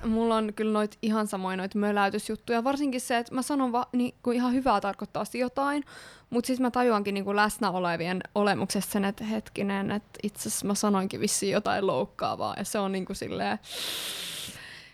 Mulla 0.05 0.37
on 0.37 0.55
kyllä 0.55 0.73
noit 0.73 0.99
ihan 1.03 1.27
samoin 1.27 1.59
noit 1.59 1.75
möläytysjuttuja, 1.75 2.65
varsinkin 2.65 3.01
se, 3.01 3.19
että 3.19 3.35
mä 3.35 3.43
sanon 3.43 3.73
va, 3.73 3.87
niin, 3.93 4.15
kun 4.23 4.33
ihan 4.33 4.53
hyvää 4.53 4.81
tarkoittavasti 4.81 5.39
jotain, 5.39 5.85
mutta 6.31 6.47
sitten 6.47 6.63
mä 6.63 6.71
tajuankin 6.71 7.15
niin 7.15 7.25
kuin 7.25 7.37
läsnä 7.37 7.71
olevien 7.71 8.21
olemuksesta 8.35 8.93
sen, 8.93 9.05
että 9.05 9.25
hetkinen, 9.25 9.91
että 9.91 10.19
itse 10.23 10.49
asiassa 10.49 10.67
mä 10.67 10.75
sanoinkin 10.75 11.21
vissiin 11.21 11.53
jotain 11.53 11.87
loukkaavaa, 11.87 12.55
ja 12.57 12.65
se 12.65 12.79
on 12.79 12.93
niin 12.93 13.05
kuin 13.05 13.17
silleen, 13.17 13.59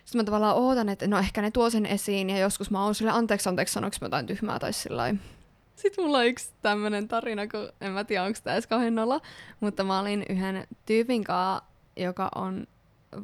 sitten 0.05 0.21
mä 0.21 0.25
tavallaan 0.25 0.57
ootan, 0.57 0.89
että 0.89 1.07
no 1.07 1.19
ehkä 1.19 1.43
ne 1.43 1.51
tuo 1.51 1.71
sen 1.71 1.87
esiin, 1.87 2.31
ja 2.31 2.39
joskus 2.39 2.71
mä 2.71 2.85
oon 2.85 2.95
silleen, 2.95 3.17
anteeksi, 3.17 3.49
anteeksi, 3.49 3.75
sanoinko 3.75 3.97
mä 4.01 4.07
jotain 4.07 4.27
tyhmää? 4.27 4.59
Tai 4.59 4.73
sillä. 4.73 5.15
Sitten 5.77 6.05
mulla 6.05 6.19
on 6.19 6.27
yksi 6.27 6.51
tämmönen 6.63 7.09
tarina, 7.09 7.47
kun 7.47 7.69
en 7.81 7.93
mä 7.93 8.05
tiedä, 8.05 8.25
onko 8.25 8.39
tämä 8.45 8.55
edes 8.55 8.67
kauhean 8.67 8.95
nolla, 8.95 9.21
mutta 9.61 9.85
mä 9.85 10.01
olin 10.01 10.25
yhden 10.29 10.67
tyypin 10.87 11.25
kanssa, 11.25 11.65
joka 11.97 12.29
on 12.35 12.67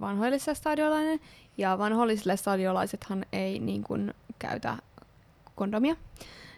vanhoilliselle 0.01 0.55
stadiolainen, 0.57 1.21
ja 1.59 1.79
vanhoillisille 1.79 2.37
stadiolaisethan 2.37 3.27
ei 3.33 3.59
niin 3.59 3.83
kuin, 3.85 4.15
käytä 4.39 4.77
kondomia. 5.55 5.97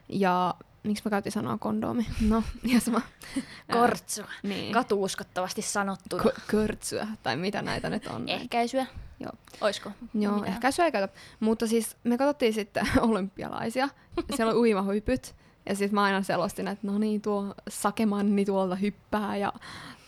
Ja 0.09 0.55
miksi 0.83 1.03
mä 1.05 1.11
käytin 1.11 1.33
sanaa 1.33 1.59
kondomi? 1.59 2.07
No, 2.29 2.43
ja 2.63 2.81
sama. 2.81 3.01
Kortsu. 3.73 4.23
niin. 4.43 4.73
Katuuskottavasti 4.73 5.63
sanottuna. 5.63 6.23
Ko- 6.23 6.41
körtsyä, 6.47 7.07
tai 7.23 7.37
mitä 7.37 7.63
näitä 7.63 7.91
nyt 7.91 8.07
on. 8.07 8.29
Ehkäisyä. 8.29 8.87
Joo. 9.21 9.33
Oisko? 9.61 9.91
Joo, 10.15 10.35
Mitä? 10.37 10.47
ehkäisyä 10.47 10.85
ei 10.85 10.93
käytä. 10.93 11.15
Mutta 11.41 11.67
siis 11.67 11.97
me 12.05 12.19
katsottiin 12.19 12.53
sitten 12.53 12.89
olympialaisia. 13.01 13.89
Siellä 14.37 14.53
on 14.53 14.59
uimahuipyt. 14.59 15.35
Ja 15.67 15.75
sitten 15.75 15.95
mä 15.95 16.03
aina 16.03 16.23
selostin, 16.23 16.69
että 16.69 16.87
no 16.87 16.99
niin, 16.99 17.21
tuo 17.21 17.55
sakemanni 17.69 18.45
tuolta 18.45 18.75
hyppää 18.75 19.37
ja 19.37 19.53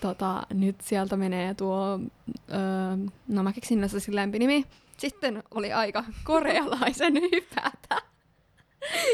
tota, 0.08 0.42
nyt 0.54 0.80
sieltä 0.80 1.16
menee 1.16 1.54
tuo, 1.54 1.98
öö, 2.50 2.58
no 3.28 3.42
mä 3.42 3.52
keksin 3.52 3.80
näistä 3.80 4.00
sen 4.00 4.16
lempinimi. 4.16 4.64
Sitten 4.98 5.42
oli 5.54 5.72
aika 5.72 6.04
korealaisen 6.24 7.14
hypätä. 7.14 8.02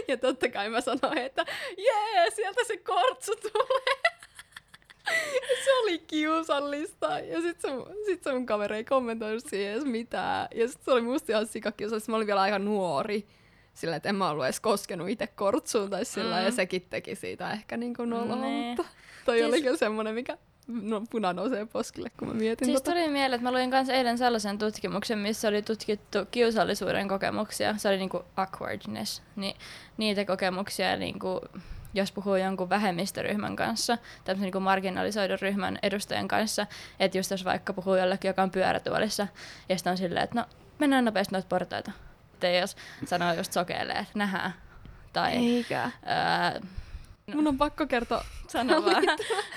Ja 0.09 0.17
totta 0.17 0.49
kai 0.49 0.69
mä 0.71 0.81
sanoin, 0.81 1.19
että 1.19 1.45
jee, 1.79 2.31
sieltä 2.35 2.61
se 2.67 2.77
kortsu 2.77 3.33
tulee. 3.37 4.01
se 5.65 5.73
oli 5.83 5.99
kiusallista. 5.99 7.19
Ja 7.19 7.41
sit 7.41 7.61
se, 7.61 7.69
sit 8.07 8.23
se 8.23 8.33
mun 8.33 8.47
kaveri 8.47 8.77
ei 8.77 8.85
kommentoinut 8.85 9.45
siihen 9.47 9.73
edes 9.73 9.85
mitään. 9.85 10.49
Ja 10.55 10.69
sit 10.69 10.83
se 10.83 10.91
oli 10.91 11.03
musta 11.03 11.33
ihan 11.33 11.47
sikakiusallista. 11.47 12.11
Mä 12.13 12.17
olin 12.17 12.27
vielä 12.27 12.41
aika 12.41 12.59
nuori. 12.59 13.27
Sillä, 13.75 13.97
että 13.97 14.09
en 14.09 14.15
mä 14.15 14.31
ollut 14.31 14.45
edes 14.45 14.61
koskenut 14.61 15.09
itse 15.09 15.27
kortsuun 15.27 15.91
tai 15.91 16.05
sillä 16.05 16.39
Mm. 16.39 16.45
ja 16.45 16.51
sekin 16.51 16.87
teki 16.91 17.15
siitä 17.15 17.53
ehkä 17.53 17.77
niin 17.77 17.95
kuin 17.97 18.11
Nee. 18.11 18.19
mutta 18.69 18.85
toi 19.25 19.37
Siis- 19.39 19.49
oli 19.49 19.63
kyllä 19.63 19.77
semmonen, 19.77 20.15
mikä 20.15 20.39
no, 20.83 21.03
puna 21.11 21.33
nousee 21.33 21.67
poskille, 21.67 22.11
kun 22.19 22.29
mä 22.29 22.35
mietin 22.35 22.67
Siis 22.67 22.83
tota. 22.83 22.91
tuli 22.91 23.09
mieleen, 23.09 23.35
että 23.35 23.43
mä 23.43 23.53
luin 23.53 23.71
kanssa 23.71 23.93
eilen 23.93 24.19
sellaisen 24.19 24.59
tutkimuksen, 24.59 25.19
missä 25.19 25.49
oli 25.49 25.63
tutkittu 25.63 26.19
kiusallisuuden 26.31 27.09
kokemuksia. 27.09 27.75
Se 27.77 27.89
oli 27.89 27.97
niinku 27.97 28.25
awkwardness. 28.37 29.23
Niin 29.37 29.57
niitä 29.97 30.25
kokemuksia, 30.25 30.97
niinku, 30.97 31.41
jos 31.95 32.13
puhuu 32.13 32.37
jonkun 32.37 32.69
vähemmistöryhmän 32.69 33.57
kanssa, 33.57 33.99
tämmöisen 34.25 34.43
niinku 34.43 34.61
marginalisoidun 34.61 35.39
ryhmän 35.41 35.79
edustajan 35.83 36.29
kanssa, 36.29 36.67
että 37.01 37.19
just 37.19 37.31
jos 37.31 37.45
vaikka 37.45 37.73
puhuu 37.73 37.95
jollekin, 37.95 38.29
joka 38.29 38.43
on 38.43 38.51
pyörätuolissa, 38.51 39.27
ja 39.69 39.77
sitten 39.77 39.91
on 39.91 39.97
silleen, 39.97 40.25
että 40.25 40.41
no 40.41 40.47
mennään 40.79 41.05
nopeasti 41.05 41.33
noita 41.35 41.49
portaita. 41.49 41.93
Tai 42.41 42.59
jos 42.59 42.77
sanoo 43.05 43.35
just 43.35 43.53
sokeille, 43.53 43.93
että 43.93 44.13
nähdään. 44.15 44.55
Tai 45.13 45.33
Eikä. 45.33 45.91
Ää, 47.31 47.37
Mun 47.37 47.47
on 47.47 47.59
pakko 47.59 47.87
kertoa 47.87 48.25
sano 48.49 48.85
vaan. 48.85 49.05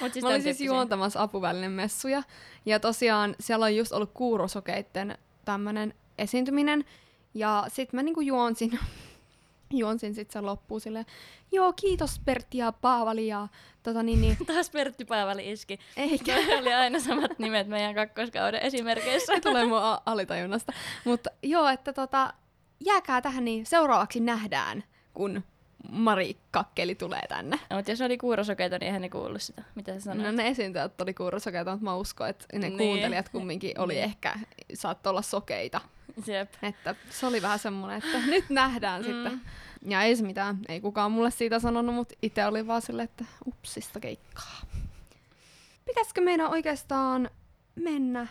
Mut 0.01 0.11
mä 0.21 0.27
olin 0.27 0.43
siis 0.43 0.61
juontamassa 0.61 1.21
apuvälinen 1.21 1.71
messuja. 1.71 2.23
Ja 2.65 2.79
tosiaan 2.79 3.35
siellä 3.39 3.65
on 3.65 3.75
just 3.75 3.91
ollut 3.91 4.11
kuurosokeitten 4.13 5.17
tämmönen 5.45 5.93
esiintyminen. 6.17 6.85
Ja 7.33 7.65
sit 7.67 7.93
mä 7.93 8.03
niinku 8.03 8.21
juonsin, 8.21 8.79
juonsin 9.71 10.15
sit 10.15 10.31
sen 10.31 10.45
loppuun 10.45 10.81
silleen, 10.81 11.05
joo 11.51 11.73
kiitos 11.73 12.21
Pertti 12.25 12.57
ja 12.57 12.71
Paavali 12.71 13.27
ja 13.27 13.47
tota 13.83 14.03
niin, 14.03 14.21
niin 14.21 14.37
Taas 14.47 14.69
Pertti 14.69 15.05
Paavali 15.05 15.51
iski. 15.51 15.79
eikä. 15.97 16.35
Toi 16.45 16.57
oli 16.57 16.73
aina 16.73 16.99
samat 16.99 17.39
nimet 17.39 17.67
meidän 17.67 17.95
kakkoskauden 17.95 18.61
esimerkkeissä. 18.61 19.33
Tulee 19.41 19.65
mun 19.65 19.77
a- 19.83 20.01
alitajunnasta. 20.05 20.73
Mutta 21.05 21.29
joo, 21.43 21.67
että 21.67 21.93
tota, 21.93 22.33
jääkää 22.85 23.21
tähän 23.21 23.45
niin 23.45 23.65
seuraavaksi 23.65 24.19
nähdään, 24.19 24.83
kun 25.13 25.43
Mari 25.89 26.37
Kakkeli 26.51 26.95
tulee 26.95 27.27
tänne. 27.29 27.59
No, 27.69 27.75
mutta 27.75 27.91
jos 27.91 28.01
oli 28.01 28.17
kuurosokeita, 28.17 28.77
niin 28.77 28.85
eihän 28.87 29.01
ne 29.01 29.09
kuullut 29.09 29.41
sitä. 29.41 29.63
Mitä 29.75 29.93
sä 29.93 29.99
sanoit? 29.99 30.25
No 30.25 30.31
ne 30.31 30.47
esiintyjät 30.47 31.01
oli 31.01 31.13
kuurosokeita, 31.13 31.71
mutta 31.71 31.83
mä 31.83 31.95
uskon, 31.95 32.29
että 32.29 32.45
ne 32.53 32.59
Niin. 32.69 32.77
kuuntelijat 32.77 33.29
kumminkin 33.29 33.79
oli 33.79 33.93
Niin. 33.93 34.03
ehkä, 34.03 34.33
saattoi 34.73 35.09
olla 35.09 35.21
sokeita. 35.21 35.81
Jep. 36.27 36.53
Että 36.63 36.95
se 37.09 37.25
oli 37.25 37.41
vähän 37.41 37.59
semmoinen, 37.59 37.97
että 37.97 38.17
nyt 38.27 38.49
nähdään 38.49 39.01
mm. 39.01 39.05
sitten. 39.05 39.41
Ja 39.85 40.01
ei 40.03 40.15
se 40.15 40.23
mitään, 40.23 40.57
ei 40.69 40.81
kukaan 40.81 41.11
mulle 41.11 41.31
siitä 41.31 41.59
sanonut, 41.59 41.95
mutta 41.95 42.15
itse 42.21 42.45
oli 42.45 42.67
vaan 42.67 42.81
silleen, 42.81 43.03
että 43.03 43.25
upsista 43.47 43.99
keikkaa. 43.99 44.61
Pitäisikö 45.85 46.21
meidän 46.21 46.49
oikeastaan 46.49 47.29
mennä 47.75 48.27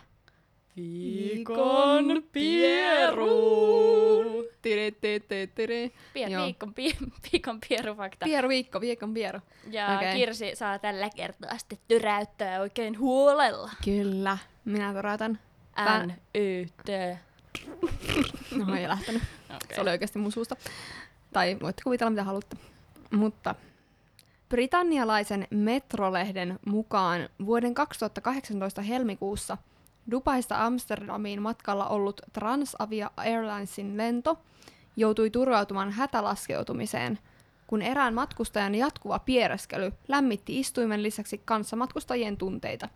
Viikon 0.77 2.23
pieru. 2.33 3.29
Tiri, 4.63 4.93
tiri, 5.01 5.21
tiri, 5.21 5.47
tiri. 5.55 5.93
Pier, 6.13 6.31
Joo. 6.31 6.45
viikon, 6.45 6.75
pie, 6.75 6.93
viikon 7.33 7.59
pierufakta. 7.69 8.25
Pieru 8.25 8.49
viikko, 8.49 8.81
viikon 8.81 9.15
pieru. 9.15 9.41
Ja 9.71 9.95
okay. 9.97 10.15
Kirsi 10.15 10.57
saa 10.57 10.79
tällä 10.79 11.11
kertaa 11.17 11.59
sitten 11.59 11.79
tyräyttää 11.89 12.61
oikein 12.61 12.99
huolella. 12.99 13.71
Kyllä, 13.85 14.39
minä 14.65 14.93
torätän. 14.93 15.39
Tää- 15.75 16.07
N-Y-T. 16.07 16.89
No 18.67 18.75
ei 18.77 18.89
lähtenyt. 18.89 19.23
Okay. 19.45 19.75
Se 19.75 19.81
oli 19.81 19.91
oikeasti 19.91 20.19
mun 20.19 20.33
suusta. 20.33 20.57
Tai 21.33 21.57
voitte 21.63 21.83
kuvitella 21.85 22.11
mitä 22.11 22.25
haluatte. 22.25 22.57
Mutta 23.11 23.55
britannialaisen 24.49 25.47
Metrolehden 25.51 26.59
mukaan 26.67 27.29
vuoden 27.47 27.75
2018 27.75 28.83
helmikuussa 28.83 29.57
Dubaista 30.11 30.65
Amsterdamiin 30.65 31.43
matkalla 31.43 31.89
ollut 31.89 32.21
Transavia 32.33 33.11
Airlinesin 33.17 33.97
lento 33.97 34.39
joutui 34.97 35.31
turvautumaan 35.31 35.91
hätälaskeutumiseen, 35.91 37.19
kun 37.67 37.83
erään 37.83 38.15
matkustajan 38.15 38.75
jatkuva 38.75 39.19
piereskely 39.19 39.93
lämmitti 40.09 40.61
istuimen 40.61 41.03
lisäksi 41.03 41.43
kanssamatkustajien 41.45 42.37
tunteita. 42.37 42.89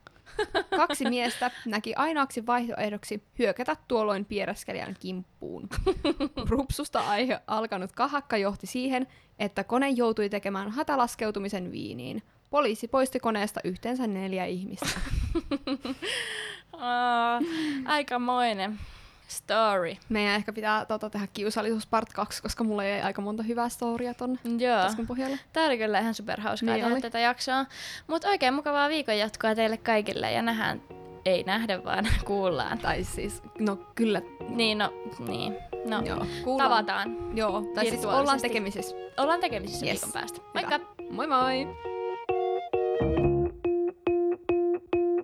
Kaksi 0.77 1.05
miestä 1.11 1.51
näki 1.66 1.95
ainoaksi 1.95 2.47
vaihtoehdoksi 2.47 3.23
hyökätä 3.38 3.77
tuolloin 3.88 4.25
piereskelijän 4.25 4.97
kimppuun. 5.01 5.69
Rupsusta 6.49 7.01
aihe 7.01 7.40
alkanut 7.47 7.92
kahakka 7.92 8.37
johti 8.37 8.66
siihen, 8.66 9.07
että 9.38 9.64
kone 9.64 9.88
joutui 9.88 10.29
tekemään 10.29 10.71
hätälaskeutumisen 10.71 11.73
viiniin. 11.73 12.23
Poliisi 12.51 12.88
poisti 12.88 13.21
koneesta 13.21 13.61
yhteensä 13.64 14.07
neljä 14.07 14.45
ihmistä. 14.45 15.01
Aikamoinen 17.85 18.79
story. 19.29 19.95
Meidän 20.09 20.35
ehkä 20.35 20.53
pitää 20.53 20.85
tota, 20.85 21.11
tehdä 21.11 21.27
kiusallisuus 21.33 21.87
part 21.87 22.12
2, 22.12 22.43
koska 22.43 22.65
mulla 22.65 22.85
ei 22.85 23.03
aika 23.03 23.23
monta 23.23 23.43
hyvää 23.43 23.69
storya 23.69 24.15
ton 24.15 24.39
Joo. 24.59 24.83
taskun 24.83 25.07
pohjalla. 25.07 25.37
Tää 25.53 25.67
oli 25.67 25.79
kyllä 25.79 25.99
ihan 25.99 26.15
superhauskaa 26.15 26.67
Niin 26.75 26.83
tehdä 26.85 26.95
oli. 26.95 27.01
tätä 27.03 27.19
jaksoa. 27.19 27.67
Mutta 28.07 28.29
oikein 28.29 28.55
mukavaa 28.55 28.89
viikon 28.89 29.19
jatkoa 29.19 29.55
teille 29.55 29.77
kaikille 29.77 30.33
ja 30.33 30.43
nähdään, 30.43 30.83
ei 31.25 31.43
nähdä 31.43 31.85
vaan 31.85 32.09
kuullaan. 32.25 32.79
Tai 32.79 33.05
siis, 33.05 33.43
no 33.59 33.77
kyllä, 33.95 34.23
Niin, 34.49 34.79
no, 34.79 34.93
niin. 35.29 35.57
No, 35.89 36.03
joo. 36.05 36.27
Kuullaan. 36.45 36.71
tavataan. 36.71 37.37
Joo, 37.37 37.62
tai 37.75 37.87
siis 37.87 38.05
ollaan 38.05 38.41
tekemisissä. 38.41 38.97
Ollaan 39.17 39.41
tekemisissä 39.41 39.87
Yes. 39.87 39.93
viikon 39.95 40.12
päästä. 40.12 40.41
Hyvä. 40.55 40.69
Moikka! 40.79 40.93
Moi 41.11 41.27
moi! 41.27 41.67